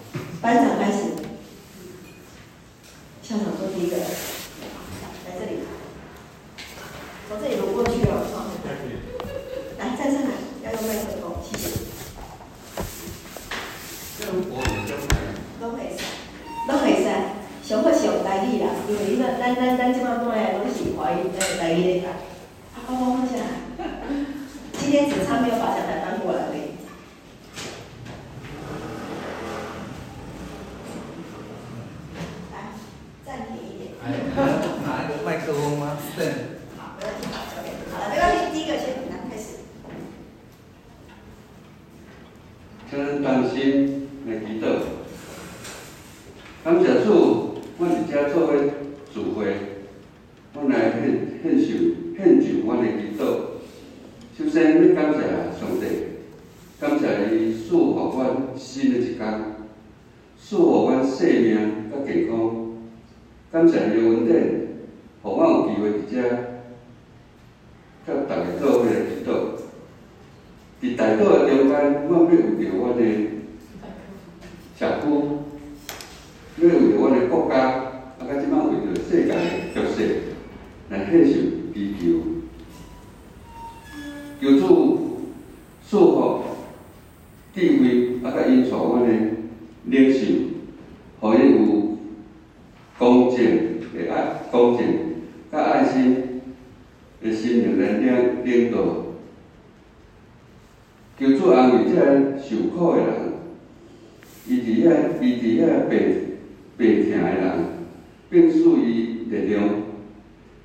[0.41, 1.03] 班长开始，
[3.21, 5.59] 校长做第一个，来这里，
[7.29, 8.25] 从这里轮过去哦，
[9.77, 10.29] 来站上来，
[10.65, 11.69] 要用麦克风，谢谢。
[15.61, 15.93] 都可以，
[16.67, 16.91] 都可以，
[17.63, 22.07] 上课上台语啦，因为咱咱咱咱这么多诶都是华语，诶台语的。
[22.73, 23.43] 好，好，放下来。
[24.73, 26.73] 今天只差没有把讲台搬过来而已。
[35.25, 35.97] 麦克风吗？
[36.17, 36.25] 对。
[36.77, 37.23] 好，没问题。
[37.91, 38.39] 好了，没关系。
[38.53, 39.63] 第一个先从哪开始？
[42.91, 44.67] 真担心没记到。
[46.65, 48.53] 感谢主，我伫遮做伙
[49.13, 49.55] 聚会，
[50.53, 51.01] 我来献
[51.41, 51.67] 献上
[52.15, 53.21] 献上我的祈祷。
[54.37, 55.19] 首先要感谢
[55.59, 55.83] 上帝，
[56.79, 57.03] 感谢
[57.35, 59.19] 伊赐予我新的一天，
[60.39, 62.31] 赐予我生命甲健康。
[63.51, 64.33] 感谢伊的恩典。
[65.25, 66.15] 让我有机会伫遮，
[68.05, 69.29] 甲大家做伙来祈祷。
[70.81, 71.73] 伫大道的中间，
[72.09, 73.01] 我要有着阮的
[74.77, 75.03] 社区，
[76.57, 77.55] 要有着阮的国家，
[78.19, 79.39] 啊，甲即摆为着世界的
[79.73, 79.97] 局势
[80.89, 81.33] 来献上
[81.73, 82.03] 祈求，
[84.41, 84.61] 求主
[85.87, 86.43] 赐福
[87.55, 89.09] 智慧，啊，甲引导阮的
[89.85, 90.19] 领袖，
[91.21, 91.97] 互伊有
[92.99, 94.13] 公正的爱、
[94.51, 94.85] 公正
[95.51, 96.41] 甲爱心
[97.21, 98.77] 的心灵来领领导。
[101.19, 101.95] 求主安慰这
[102.39, 103.33] 受苦的人，
[104.47, 105.99] 伊伫遐，伊伫遐病
[106.77, 107.43] 病痛的人，
[108.29, 109.63] 并赐伊力量，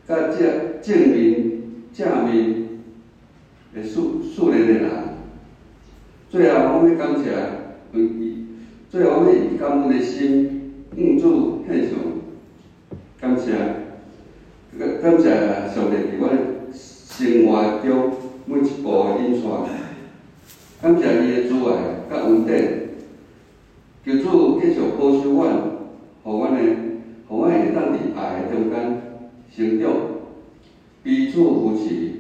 [0.07, 1.19] 甲这正面
[1.93, 2.69] 正面
[3.75, 4.91] 的树树人的人。
[6.31, 7.31] 最后，我们感谢，
[7.95, 8.47] 伊
[8.91, 11.99] 最后我们以感恩的心向主献上，
[13.21, 13.53] 感谢，
[15.01, 15.25] 感谢
[15.75, 16.37] 上帝伫阮
[16.73, 18.13] 生活中
[18.47, 19.69] 每一步的引带。
[20.81, 21.75] 感谢伊的主爱
[22.11, 22.78] 甲恩典，
[24.09, 25.71] 求主继续保守阮，
[26.25, 26.77] 互阮的，
[27.29, 29.03] 互阮会当伫爱的中间
[29.55, 29.93] 成长，
[31.03, 32.13] 彼此扶持。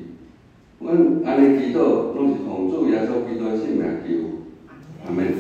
[0.81, 1.79] 阮安尼祈祷，
[2.13, 4.09] 拢是奉主耶稣基督的圣名求，
[5.07, 5.35] 阿门。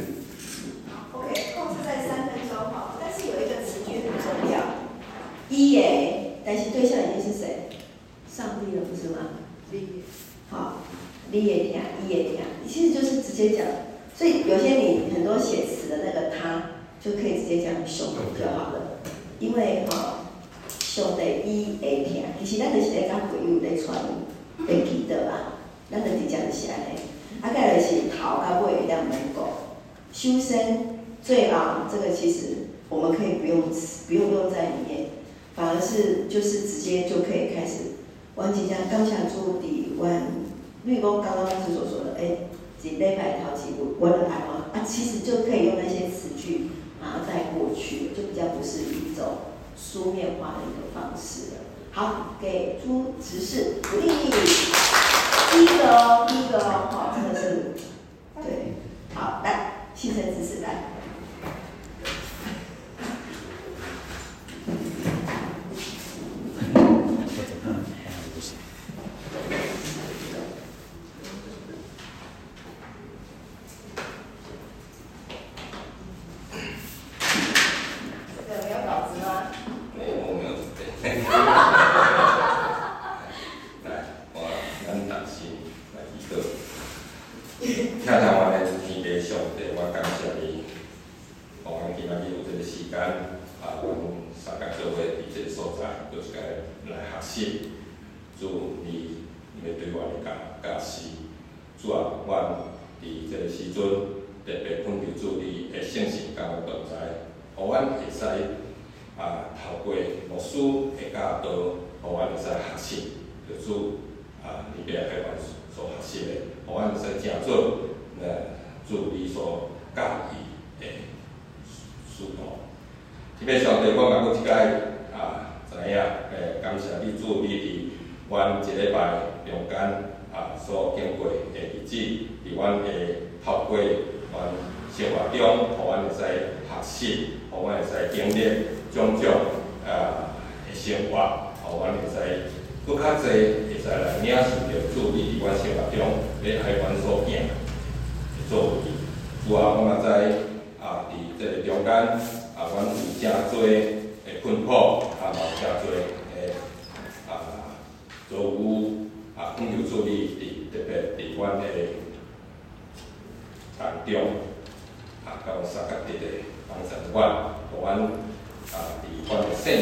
[1.12, 4.58] ，OK，控制在三分钟哈，但是有一个词句很重要，
[5.50, 7.68] 伊耶，但是对象已经是谁？
[8.26, 9.18] 上帝了，不是吗？
[10.48, 10.78] 好。
[11.30, 13.66] 你也听，伊也听，其实就是直接讲。
[14.18, 18.98] 所以有些你很多写词的那个他，就可以直接讲兄弟就好了。
[19.38, 20.24] 因为哈，
[20.80, 23.96] 兄弟伊会听，其实咱就是在讲回应在传，
[24.66, 25.54] 会记得吧？
[25.88, 27.46] 咱就是这样写的。
[27.46, 29.44] 啊，盖就是头甲尾两门讲，
[30.12, 32.46] 修身最好这个其实
[32.88, 35.10] 我们可以不用词不用用在里面，
[35.54, 37.92] 反而是就是直接就可以开始。
[38.34, 40.26] 王吉江刚下注底弯。
[40.84, 42.38] 比如说刚刚老师所说的，哎，
[42.80, 44.66] 几礼拜淘几部，我的爱吗？
[44.72, 46.70] 啊，其实就可以用那些词句
[47.00, 49.38] 把它带过去，就比较不是一种
[49.76, 51.60] 书面化的一个方式了。
[51.90, 54.08] 好，给出指示，鼓励，
[55.50, 57.74] 第一个哦，第一个哦，好，真的是，
[58.36, 58.74] 对，
[59.14, 60.97] 好，来，新生指示来。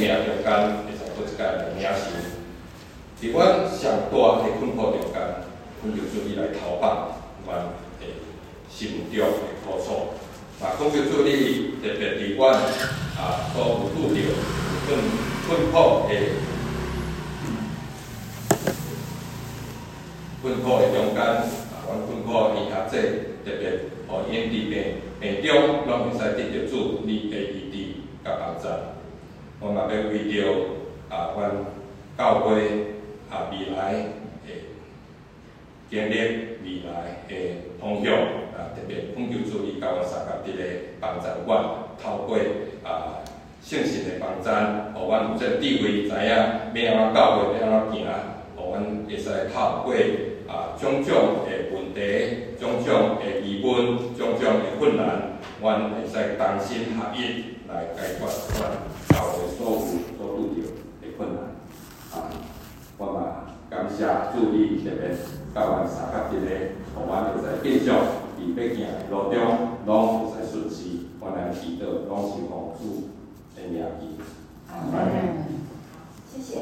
[0.01, 0.47] 命中间
[0.85, 1.85] 会使出一个人领。
[3.19, 3.41] 伫我
[3.73, 5.17] 上大个困惑中间，
[5.83, 7.17] 阮就准备来投放
[7.47, 7.65] 阮
[7.99, 8.05] 个
[8.69, 9.25] 心中个
[9.65, 10.13] 苦楚。
[10.61, 12.55] 啊，讲到这里，特别伫阮
[13.17, 14.17] 啊所有拄着
[14.87, 14.89] 困
[15.49, 15.75] 困惑
[16.09, 16.11] 个
[20.43, 22.97] 困惑个中间，啊，阮困惑个遐济，
[23.45, 23.63] 特别
[24.07, 27.75] 互因伫病病中，拢会使得着住你个医治
[28.23, 28.69] 甲帮助。
[29.61, 30.45] 我嘛要为着
[31.09, 31.51] 啊，阮
[32.19, 32.53] 教会
[33.31, 33.93] 啊未来
[34.47, 34.69] 诶
[35.91, 36.15] 建立
[36.63, 38.13] 未来诶方向
[38.53, 41.65] 啊，特别恳求主伊甲阮三甲伫咧帮助阮
[42.03, 42.37] 透过
[42.85, 43.25] 啊
[43.63, 44.51] 信心诶帮助，
[44.99, 45.45] 互阮有即
[45.79, 46.13] 智慧知影
[46.85, 48.07] 要安怎教会要安怎行，
[48.57, 49.95] 互阮会使透过
[50.47, 57.56] 啊种种诶问题、种种诶疑问、种种诶困难，阮会使同心合意。
[57.69, 58.63] 来解决阮
[59.09, 59.73] 教会所有
[60.17, 60.67] 所遇到
[61.01, 61.39] 的困难。
[62.13, 62.31] 啊，
[62.99, 63.19] 我嘛
[63.69, 65.17] 感谢注意特别
[65.55, 66.47] 教阮三甲一个，
[66.95, 67.91] 互阮会使继续伫
[68.55, 69.37] 要行的路中，
[69.87, 73.11] 拢会使顺遂，阮来祈祷，拢是奉主
[73.57, 74.03] 的名祈。
[74.71, 74.73] 嗯，
[76.33, 76.61] 谢谢。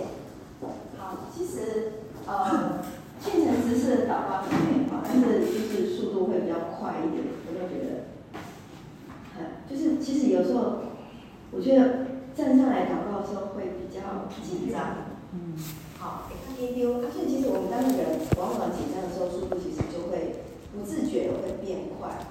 [0.98, 1.92] 好，其实
[2.26, 2.82] 呃，
[3.20, 7.90] 训成执事的祷告里面哈，但是就是速度会比较快一点，我都觉得，
[9.38, 9.38] 嗯，
[9.68, 10.78] 就是其实有时候
[11.55, 15.55] 我觉得站上来祷告的时候会比较紧张，嗯，
[15.98, 20.42] 好，他一丢，而且其实我们当人往往紧张的时候，速度其实就会
[20.74, 22.26] 不自觉的会变快，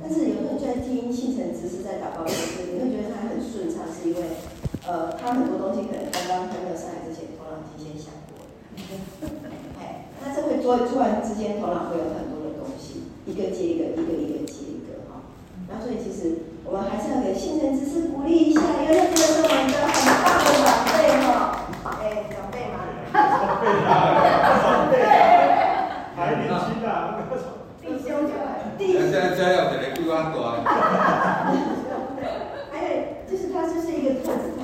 [0.00, 4.22] 但是有时候在听信成执事在祷告的时候，你会觉得他很顺畅，是因为。
[4.86, 8.46] 呃，他很多东西可能刚刚还没有上来之前，头脑已经先想过了。
[9.82, 15.26] 哎，那这会突突然之间，头脑会有很多的东西，一个接一个，一个一个接一个哈。
[15.68, 19.94] 然后所以其实我们还是要给训成执事鼓励一下，因为他真的是我们的很
[20.26, 21.62] 棒的长辈哈。
[22.02, 22.74] 哎，长辈嘛。
[23.14, 23.88] 长辈啊，
[24.62, 25.06] 长辈啊，
[26.16, 27.22] 还年轻啊，
[27.80, 28.34] 弟兄就
[28.76, 28.98] 弟兄。
[29.06, 30.36] 现在家要给你规划多。
[32.72, 32.90] 还有
[33.30, 34.58] 就是他就是一个特质。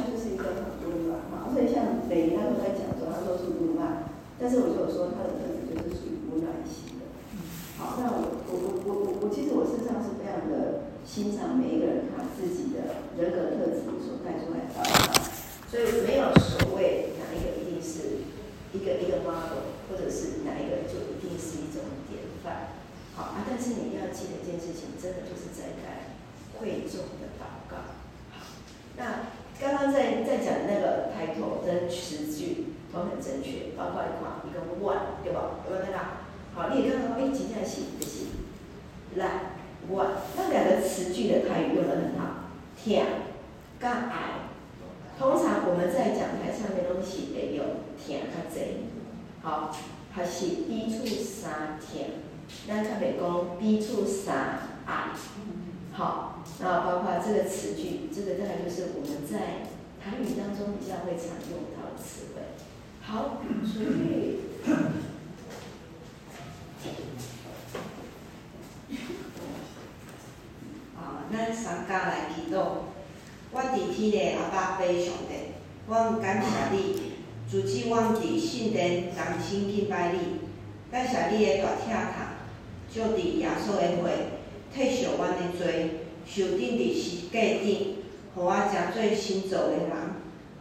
[1.52, 4.08] 所以像北他都在讲说，他说速度慢，
[4.40, 7.04] 但是我就有说他的特质就是属于温暖型的。
[7.76, 14.72] 好，那我我我我我我其实我事实上是非常的欣赏每一个人他自己的人格特质所带出来的，
[15.68, 18.24] 所以没有所谓哪一个一定是
[18.72, 22.74] 一个一个 model，或者是哪一个就一定是一种典范。
[23.14, 26.16] 好啊，但是你要记得一件事情，真的就是在带
[26.58, 27.76] 会众的祷告。
[28.30, 28.46] 好，
[28.96, 29.42] 那。
[29.60, 35.62] 刚刚在在讲那个抬头跟词句都很正确，包括一块一个 one，对吧？
[35.64, 35.98] 有没有看到？
[36.52, 38.26] 好，你也看到，哎，今天写不写？
[39.14, 39.51] 来
[39.88, 40.06] 我
[40.36, 43.04] 那两个词句的台语用得很好，听
[43.78, 44.48] 跟爱。
[45.18, 47.64] 通常我们在讲台上面都是得用
[47.98, 48.88] 听较济，
[49.42, 49.70] 好，
[50.12, 52.06] 还是彼此相听，
[52.66, 54.34] 咱特别讲彼此相
[54.86, 55.10] 爱，
[55.92, 56.42] 好。
[56.60, 59.66] 那包括这个词句，这个大概就是我们在
[60.02, 62.42] 台语当中比较会常用到的词汇。
[63.00, 64.38] 好，所以，
[71.12, 72.56] 啊，咱三家来祈祷。
[73.52, 75.52] 我伫天的阿爸父上帝，
[75.86, 77.12] 我感谢你，
[77.50, 80.40] 主持我伫圣殿同心敬拜你，
[80.90, 82.16] 感谢你的大疼痛，
[82.90, 84.10] 就伫耶稣的会，
[84.74, 85.98] 替赎我的罪。
[86.24, 87.96] 受钉伫十架顶，
[88.34, 89.90] 互我成做新造的人，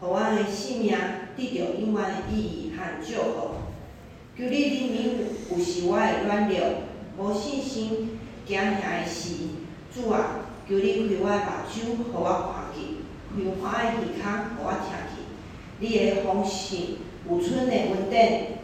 [0.01, 0.97] 互我的生命
[1.37, 3.51] 得到永远的意义和祝福。
[4.37, 4.99] 求你怜悯
[5.51, 6.57] 有时我的软弱、
[7.17, 9.35] 无信心、惊吓的事，
[9.93, 11.73] 主啊，求你开我的目睭，
[12.11, 12.79] 互我看见；
[13.35, 14.23] 开我的耳孔，
[14.55, 15.13] 互我听见。
[15.79, 16.97] 你的丰盛
[17.29, 18.59] 有春的恩典，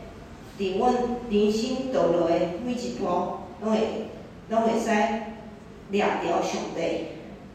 [0.57, 0.93] 伫阮
[1.29, 2.33] 人生道路的
[2.65, 3.77] 每一步，拢会
[4.49, 4.87] 拢会使。
[5.89, 6.81] 掠着上帝，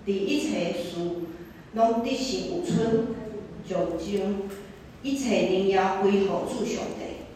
[0.07, 0.97] 伫一切事
[1.75, 3.09] 拢得心有春，
[3.69, 4.35] 就将
[5.03, 7.27] 一切荣耀归乎主上帝。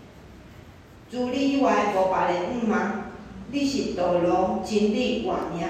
[1.10, 2.92] 除你以外无别个毋茫，
[3.52, 5.68] 你是道路真理活命，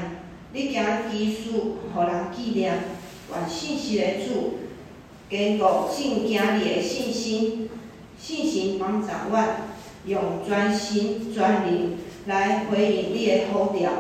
[0.57, 1.51] 你行奇事，
[1.95, 2.79] 互人纪念。
[3.31, 4.55] 愿信息的主，
[5.29, 7.69] 坚固正经你的信心，
[8.19, 9.69] 信心帮助阮，
[10.07, 13.91] 用专心专灵来回应你的呼召。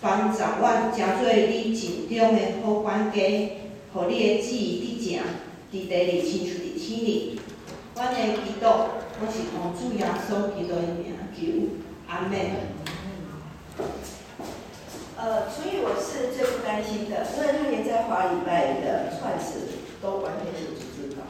[0.00, 3.58] 帮助阮成做你尽忠的好管家，
[3.92, 5.22] 互你的旨意得成，
[5.70, 7.38] 伫地里亲像伫天里。
[7.94, 8.64] 阮的祈祷，
[9.20, 11.68] 我是奉主耶稣基督的名求，
[12.08, 12.38] 阿门。
[15.18, 19.66] 呃，所以我是最不担心的，因为他连在华礼拜的串词
[20.00, 21.26] 都完全写逐字稿，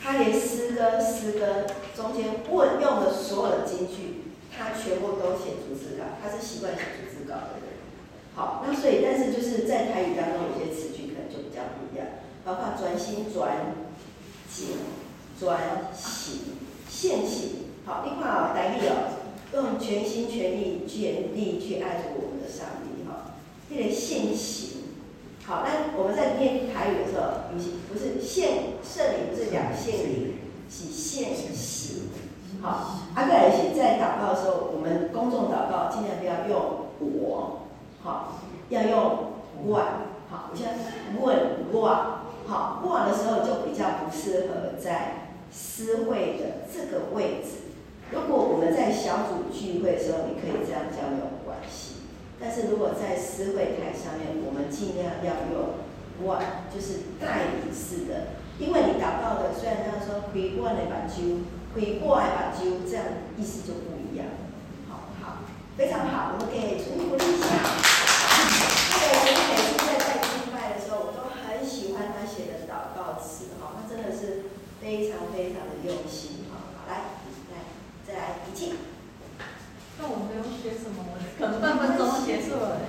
[0.00, 7.74] 他连诗歌诗歌中间问用的所有的金句，他全部都写逐字稿，他是习惯写逐字稿的人。
[8.36, 12.06] 好，那所以，但是就是在台语当中，有些词句可能就比较不一样，
[12.44, 13.74] 包括专心、专
[14.48, 14.78] 精、
[15.38, 16.54] 专心、
[16.88, 17.66] 献心。
[17.84, 19.18] 好，另外啊，台语哦，
[19.54, 22.91] 用全心全意、全力去爱着我们的上帝
[23.68, 24.82] 这个献心。
[25.44, 30.36] 好，那我们在念台语的时候，不是不是献圣礼，不是讲献礼，
[30.70, 32.10] 是献心。
[32.60, 37.58] 好，阿哥来写在祷告的时候，我们公众祷告尽量不要用我。
[38.04, 38.38] 好，
[38.68, 39.18] 要用
[39.64, 39.84] 问，
[40.30, 40.72] 好，你像
[41.20, 47.74] 问哇，好，哇的时候就比较不适合在私会的这个位置，
[48.10, 51.91] 如果我们在小组聚会的时候，你可以这样交流关系；
[52.42, 55.78] 但是如果在私会台上面，我们尽量要用
[56.26, 63.06] one，就是带领式的，因为你祷告的虽然他说“回过来把揪”，“回过来把揪”，这样
[63.38, 64.26] 意思就不一样。
[64.90, 65.46] 好好，
[65.78, 67.46] 非常好，我们可以重新鼓励一下。
[68.90, 74.50] 这个我们每次在带敬拜的时候，我都很喜欢他写的祷告词，哈，他真的是
[74.82, 76.74] 非常非常的用心，哈。
[76.74, 77.22] 好，来。
[78.04, 78.74] 再来一记。
[80.02, 82.82] 那我没有学什么，我可能半分钟就结束了。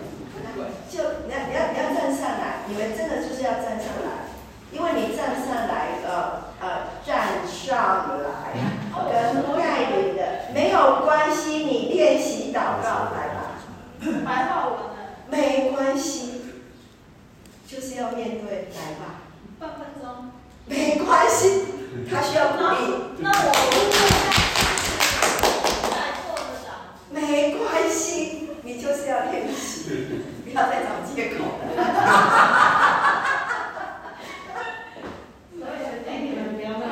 [0.89, 0.97] 就
[1.27, 4.33] 你要你要你要站上来，你们真的就是要站上来，
[4.71, 8.57] 因为你站上来，呃呃，站上来
[8.91, 13.61] 跟带领的没有关系，你练习祷告来吧。
[14.25, 15.13] 白话文呢？
[15.29, 16.41] 没关系，
[17.67, 19.21] 就是要面对来吧。
[19.59, 20.31] 半分钟。
[20.65, 21.65] 没关系，
[22.09, 22.93] 他需要鼓励。
[23.19, 24.42] 那我。
[27.13, 31.63] 没关系，你就是要练习， 不要再找借口了。
[35.59, 36.85] 所以，请你们不要闹。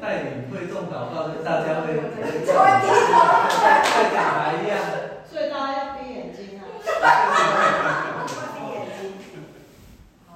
[0.00, 1.98] 带领会众祷告，大家会会
[2.46, 3.12] 就会低头，
[3.58, 4.72] 会跟孩一样。
[5.30, 6.62] 所以大家要闭眼睛啊！
[8.54, 9.00] 闭眼睛。
[10.28, 10.30] 好，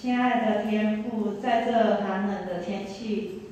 [0.00, 3.42] 亲爱的天父，在这寒冷的天气，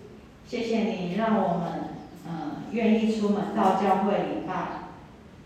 [0.47, 1.91] 谢谢你让我们
[2.27, 4.55] 嗯愿意出门到教会礼拜。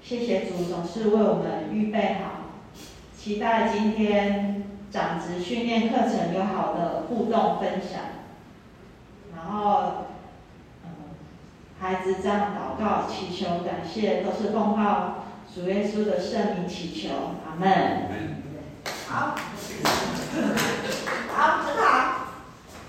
[0.00, 2.52] 谢谢主总是为我们预备好，
[3.18, 8.02] 期待今天长职训练课程有好的互动分享。
[9.34, 10.04] 然后
[10.84, 10.90] 嗯，
[11.80, 17.08] 孩子这样祷告祈求感谢，都是奉靠主耶稣的圣名祈求，
[17.44, 18.41] 阿门。
[19.12, 19.36] 好，
[21.36, 21.84] 好，很好。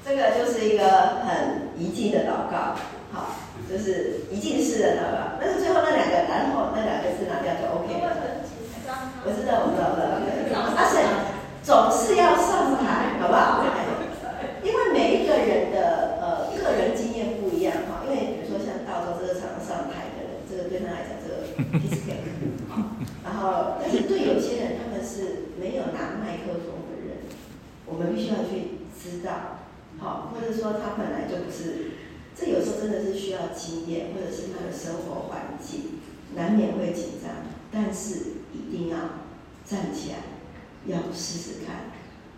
[0.05, 2.79] 这个就是一个很一进的祷告，
[3.11, 3.35] 好，
[3.69, 5.35] 就是一进式的祷告。
[5.41, 8.39] 但是最后那两个，然后那两个字拿掉就 OK 了。
[9.25, 10.63] 我知道，我知道，我知道。
[10.79, 11.03] 而且
[11.61, 13.65] 总是要上台，好不好？
[14.63, 18.07] 因为每一个人的呃个人经验不一样哈。
[18.07, 21.51] 因为比如说像道州这个常上台的人，这个对他来讲这个
[21.83, 22.31] discount
[23.25, 25.42] 然后，但是对有些人他们是，
[27.93, 29.61] 我们必须要去知道。
[29.99, 31.91] 好，或者说他本来就不是，
[32.35, 36.01] 这有时候真的是需要经验，或者是他的生活环境，
[36.35, 38.97] 难免会紧张，但是一定要
[39.63, 40.17] 站起来，
[40.87, 41.93] 要试试看，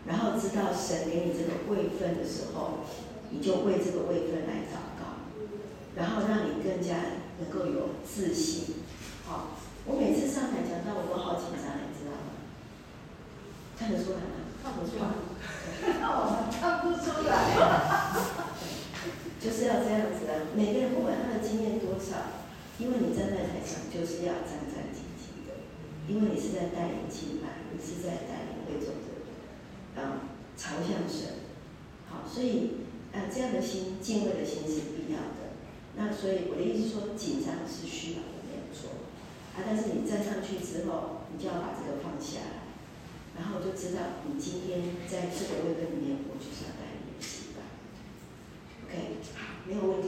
[0.06, 2.84] 然后知道神给你这个位分的时候，
[3.32, 5.24] 你就为这个位分来祷告，
[5.96, 6.96] 然后让你更加
[7.40, 8.76] 能够有自信。
[9.26, 12.36] 好，我每次上台讲到，我都好紧张，你知道吗？
[13.80, 14.45] 看得出来吗？
[14.66, 15.06] 看不出来。
[16.02, 17.54] 哦，看不出来，
[19.38, 20.50] 就是要这样子啊！
[20.58, 22.42] 每个人不管他的经验多少，
[22.82, 25.70] 因为你站在台上就是要战战兢兢的，
[26.10, 31.46] 因为你是在带领敬拜，你是在带领会众的人，啊，朝向神。
[32.10, 35.54] 好，所以啊，这样的心，敬畏的心是必要的。
[35.96, 38.90] 那所以我的意思说，紧张是需要的，没有错。
[39.54, 42.65] 啊，但是你站上去之后，你就要把这个放下来。
[43.38, 47.60] 然后就知道你今天在这个位置里面，我就是要带你一起吧。
[48.86, 48.94] OK，
[49.36, 50.08] 好，没有问题。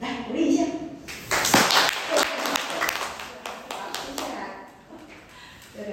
[0.00, 0.64] 来鼓励一下。
[3.68, 4.38] 好，接下来
[5.76, 5.92] 这个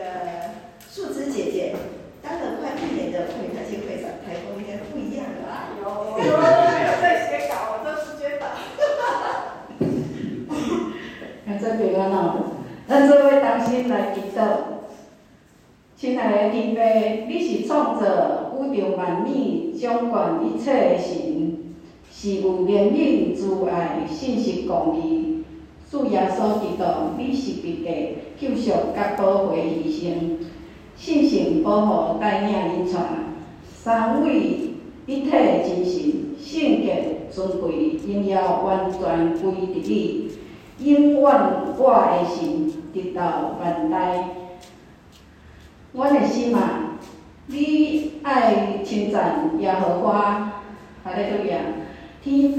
[0.90, 1.76] 树枝姐姐
[2.22, 5.76] 当了快一年的妇女团契会长，台风应该不一样了。
[5.80, 6.26] 有，我有
[7.02, 8.44] 在写稿，我都是觉得。
[11.46, 12.16] 看这边个闹，
[12.88, 14.76] 咱这位当心来祈祷。
[15.96, 16.80] 亲爱的天父，
[17.28, 19.28] 你是创造宇宙万物、
[19.76, 21.74] 掌管一切的神，
[22.12, 25.44] 是有怜悯、慈爱、信实、公义。
[25.90, 26.84] 主耶稣基督，
[27.18, 27.90] 你是别个
[28.38, 30.48] 救赎、甲保护牺牲，
[30.98, 32.50] 信心保护带领
[32.80, 33.06] 临传，
[33.64, 34.32] 三位
[35.06, 40.32] 一体的真神，圣洁尊贵，荣耀完全归伫你，
[40.80, 41.22] 永远
[41.78, 44.30] 我的神，直到万代。
[45.94, 47.00] 阮的心啊，
[47.48, 50.64] 你爱称赞耶和华，
[51.04, 51.60] 哈利路亚！
[52.22, 52.58] 天父，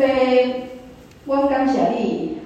[1.29, 2.39] 阮感谢你，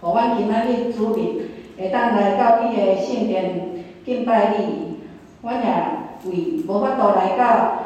[0.00, 1.48] 互阮今仔日主日
[1.78, 4.96] 会当来到你的圣殿敬拜你。
[5.42, 7.82] 阮也为无法度来到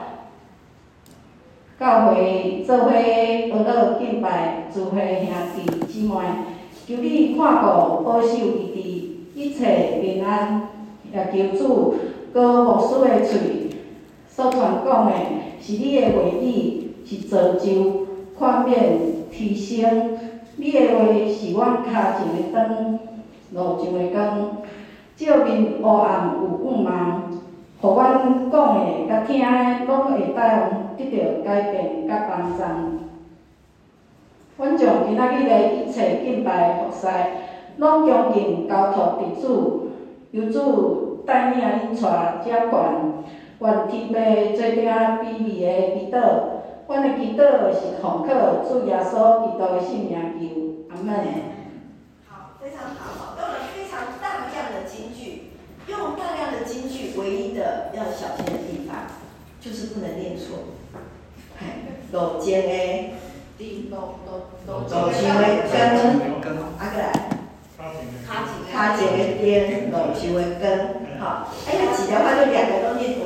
[1.79, 4.99] 教会做伙学乐敬拜，祝福兄
[5.55, 6.15] 弟姊妹，
[6.89, 10.69] 求你看顾保守伊伫一切平安，
[11.13, 11.95] 也求主。
[12.33, 13.71] 高牧师的嘴，
[14.27, 15.13] 所传讲的
[15.61, 18.07] 是你的话语是造就
[18.39, 20.17] 宽免提升，
[20.61, 21.89] 你的话是阮脚
[22.19, 22.99] 前的灯，
[23.53, 24.59] 路上的光，
[25.17, 26.91] 照明黑暗有雾茫，
[27.81, 28.55] 互阮讲
[28.85, 32.63] 的甲听的拢会当得到改变甲帮助。
[34.59, 37.07] 阮将今仔日的一切敬拜服侍，
[37.79, 39.89] 拢恭敬交托伫主，
[40.33, 42.71] 由主带领因带遮悬，
[43.61, 44.13] 愿天父
[44.55, 46.60] 做鼎美味的祈祷，
[46.91, 50.11] 阮的祈祷是奉靠主耶稣基督的圣名
[50.41, 51.15] 求，阿门。
[52.29, 55.53] 好，非常好，用了非常大量的金句，
[55.87, 59.07] 用大量的金句，唯一的要小心的地方
[59.61, 60.59] 就是不能念错。
[61.63, 61.79] 哎，
[62.11, 63.15] 路前的。
[63.61, 65.79] 路路路路前的根，
[66.79, 67.13] 啊个来，
[67.79, 71.23] 脚前的灯，路前的光，好，
[71.69, 73.20] 哎呀，挤的话就两个都念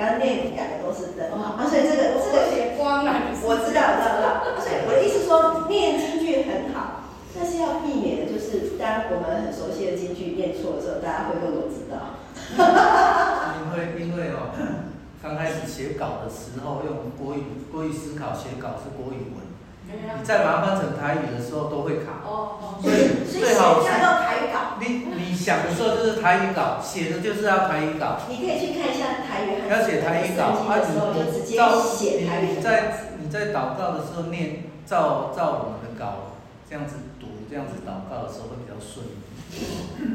[0.00, 7.04] 刚刚念两个都是灯，啊，所以这个这个写光了，我知道，知道，知道，所以我的意思说，念京剧很好，
[7.36, 12.16] 但是要避免的就是，当我们很熟悉的京剧念错的时候，大家会不会都知道？
[13.60, 14.56] 因为因为哦。
[15.22, 19.39] 刚开始写稿的时候，用国语国语思考写稿是国语文，
[19.92, 22.22] 你在把它翻成台语的时候都会卡。
[22.24, 24.78] 哦，所以最好是台语稿。
[24.80, 28.18] 你你想的时候就是台语稿，写的就是要台语稿。
[28.28, 29.68] 你可以去看一下台语。
[29.68, 30.90] 要写台语稿，啊，你
[31.44, 31.82] 你照
[32.40, 36.36] 你在你在祷告的时候念，照照我们的稿
[36.68, 39.06] 这样子读，这样子祷告的时候会比较顺。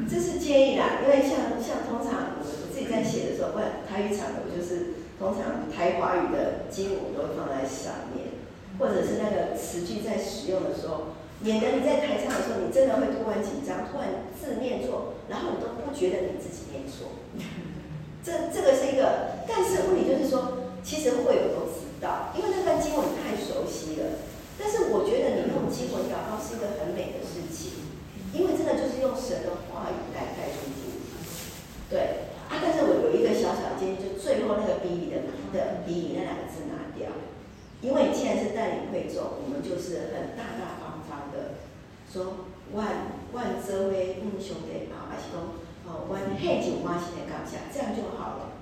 [0.09, 8.34] 这是建议啦，因为像像通常我我自己在写的时候，不然台语场的我就是通常台华语的经文我都会放在上面，
[8.79, 17.21] 或者是那个词句在使用的时候，免得你在台上的时候，你真的会突然紧张，突然字念错，然后你都不觉得你自己念错。
[18.23, 24.21] 这这个是一个，但是问题就是说，其实会有都知道，因为那段经文太熟悉了。
[24.57, 27.85] 但是我觉得你用经文祷告是一个很美的事情。
[28.35, 30.91] 因为真的就是用神的话语来带出主，
[31.89, 35.23] 对啊，但是我有一个小小的建议，就最后那个比喻的
[35.55, 37.15] 的比喻那两个字拿掉，
[37.85, 41.61] 因为既然是带领会众，我们就是很大大方方的
[42.09, 45.53] 说万万遮威英雄的啊，还是说
[45.85, 48.57] 哦万黑九花心的刚下，这样就好了。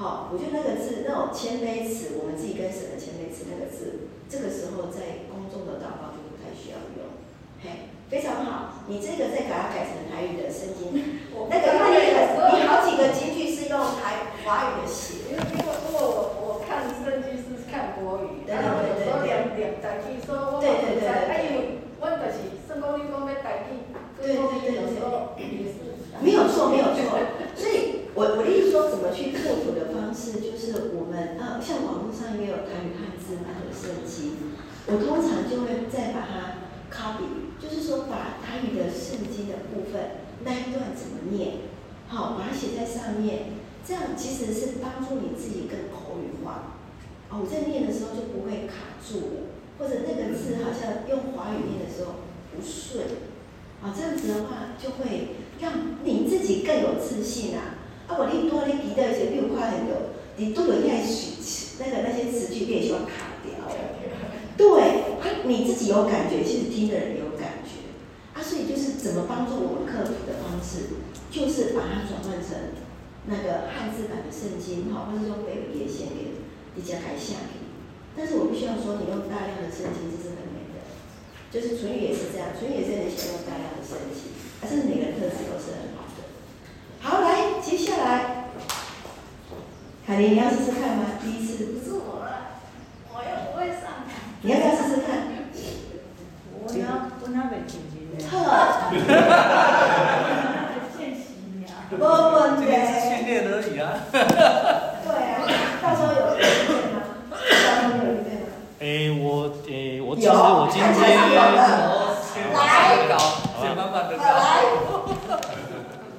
[0.00, 7.20] 好，我觉得那个字那种谦卑词，我们自己跟神的谦卑词那个字，这个时候在公众的祷告就不太需要用，
[7.60, 7.92] 嘿。
[8.10, 10.92] 非常好，你这个再把它改成台语的圣经，
[11.50, 12.12] 那个因为
[12.52, 20.66] 你好几个京剧是用台华语的写，因为因为我我看圣经是看国语，然后有时候两两台语说我不
[21.00, 23.90] 知，啊因为我就是圣公你讲要台语，
[24.20, 25.74] 对对对，有时候也是，
[26.22, 27.18] 没有错没有错，
[27.54, 34.54] 所以我我的意思说怎么去克服的方式，就是我们啊像网络上也有台语汉字版的圣经，
[34.86, 37.44] 我通常就会再把它 copy。
[37.56, 41.52] 就是说，把台语的圣经的部分那一段怎么念，
[42.08, 46.73] 好，把它写在上面，这样其实是帮助你自己更口语化。
[47.34, 52.22] 哦，我在念的时候就不会卡住了，或者那个字好像用华语念的时候
[52.54, 53.02] 不顺，
[53.82, 57.82] 啊，这样子的话就会让你自己更有自信啊。
[58.06, 61.06] 啊，我你多你记得一些六块很多，你都有爱语
[61.42, 63.66] 词，那个那些词句变喜欢卡掉。
[64.56, 67.90] 对，啊，你自己有感觉，其实听的人有感觉。
[68.30, 70.94] 啊，所以就是怎么帮助我们克服的方式，
[71.32, 72.78] 就是把它转换成
[73.26, 76.43] 那个汉字版的圣经，哈，或者说北北线给
[76.74, 77.62] 比较改下去。
[78.16, 80.82] 但是我必须要说，你用大量的圣经这是很美的，
[81.50, 86.18] 就是唇语也是这样，唇语也是很喜欢用大量的圣经，而且每个人特质都是很好的。
[87.00, 88.50] 好，来，接下来，
[90.06, 91.18] 凯琳，你要试试看吗？
[91.22, 91.64] 第一次。
[91.64, 92.60] 不是我了，
[93.12, 94.38] 我又不会上台。
[94.42, 95.28] 你要不要试试看？
[96.62, 97.80] 我要，我 要北京。
[98.30, 101.18] 呵，哈哈哈见习
[101.66, 102.02] 呀，不不，
[102.62, 104.06] 这是训练而已啊，
[105.82, 106.96] 到时候有预备吗？
[107.30, 108.46] 到时候有预备吗？
[108.78, 110.96] 诶，我诶，我其实我今天来
[113.12, 113.20] 搞，
[113.60, 114.24] 先慢慢的搞。
[114.24, 114.64] 来，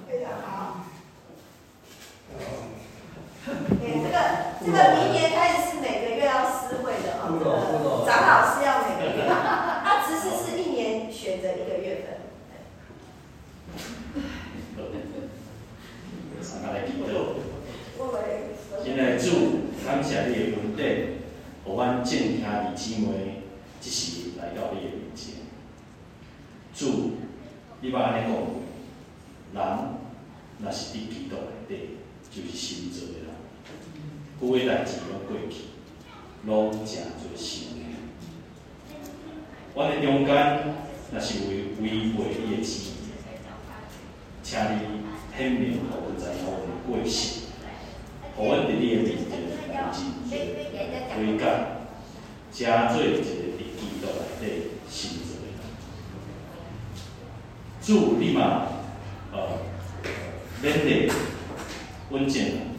[0.08, 0.86] 非常好。
[3.82, 4.16] 诶，这个
[4.64, 7.50] 这个明年开始是每个月要私会的哦，这个
[8.06, 12.22] 长老是要每个月，他只是是一年选择一个月份。
[18.84, 19.26] 现在主
[19.84, 21.18] 感谢你的恩典，
[21.66, 22.46] 让阮正听弟
[22.76, 23.42] 姊妹
[23.86, 25.36] 即时来到你的面前。
[26.74, 27.12] 主，
[27.82, 28.34] 你捌安尼
[29.54, 29.64] 讲，人
[30.60, 31.90] 若是伫基督内底，
[32.32, 33.30] 就是新造的人。
[34.42, 35.66] 旧个代志拢过去，
[36.48, 37.86] 拢诚侪新的。
[39.76, 40.34] 阮的中间
[41.12, 42.92] 若是为违背你的旨意，
[44.42, 44.80] 请你
[45.38, 47.42] 显明，互阮知影阮的过失，
[48.36, 49.30] 互阮伫你的面前
[49.70, 49.94] 来认
[50.28, 50.32] 罪
[51.16, 51.44] 悔改，
[52.52, 52.58] 诚
[52.92, 53.45] 做一个
[54.40, 54.48] 伫基督内底
[54.90, 55.60] 信做诶人。
[57.82, 58.68] 主你嘛，
[59.32, 59.38] 呃，
[60.64, 61.12] 勉励
[62.10, 62.76] 阮众人。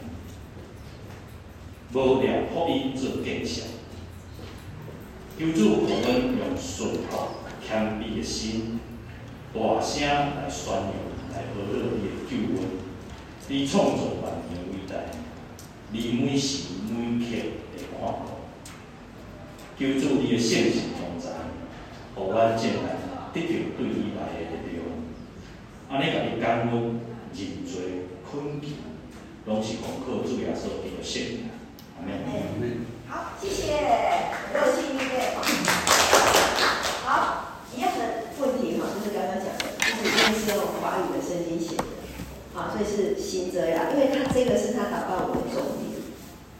[1.93, 3.63] 无聊福音做见证，
[5.39, 6.05] 求主互阮
[6.37, 7.17] 用顺服、
[7.65, 8.79] 谦卑的心，
[9.53, 10.91] 大声来宣扬、
[11.31, 12.61] 来报导你的救恩。
[13.47, 14.95] 你创造万有伟大，
[15.93, 17.31] 你每时每刻
[17.71, 18.27] 会看顾。
[19.79, 20.77] 求主你的圣神
[21.19, 21.31] 在，
[22.15, 22.83] 互阮众人
[23.33, 23.47] 得到
[23.77, 24.85] 对伊来的力量。
[25.89, 26.71] 安尼家己感恩、
[27.33, 28.67] 认罪、恳求，
[29.45, 31.49] 拢是奉靠主耶稣基督圣名。
[33.07, 33.63] 好，谢谢。
[37.03, 37.09] 好，
[37.75, 37.99] 一样的
[38.39, 41.83] 问题哈，就是刚刚讲的，就是因为是用华语的圣经写的，
[42.53, 45.89] 好，所以是行者呀，因为他这个是他打到我的重点，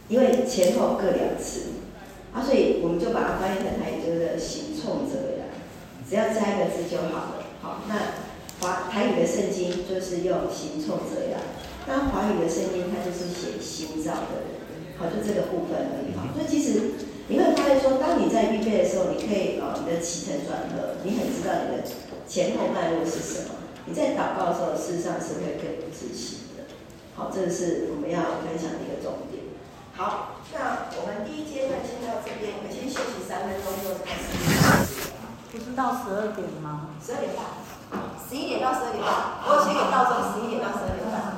[0.08, 1.77] 因为前后各两次，
[2.44, 5.52] 所以我们就把它翻译成台语，就是行冲者呀，
[6.08, 7.46] 只要加一个字就好了。
[7.62, 8.24] 好，那
[8.60, 11.38] 华台语的圣经就是用行冲者呀，
[11.88, 14.58] 那华语的圣经它就是写新造的人。
[14.98, 16.26] 好，就这个部分而已哈。
[16.34, 21.84] 所以其实你会发现说，当你在预备的时候，你可以呃，你的起承转合，你很知道你的
[22.28, 23.62] 前后脉络是什么。
[23.86, 26.66] 你在祷告的时候，事实上是会更自信的。
[27.14, 29.27] 好，这个是我们要分享的一个重点。
[29.98, 35.10] 好，那我们第一阶段先到这边，我们先休息三分钟，就开始。
[35.52, 36.94] 不是到十二点吗？
[37.04, 37.42] 十二点半，
[38.30, 39.10] 十一点到十二点半。
[39.42, 41.37] 我写给道长十一点到十二点半。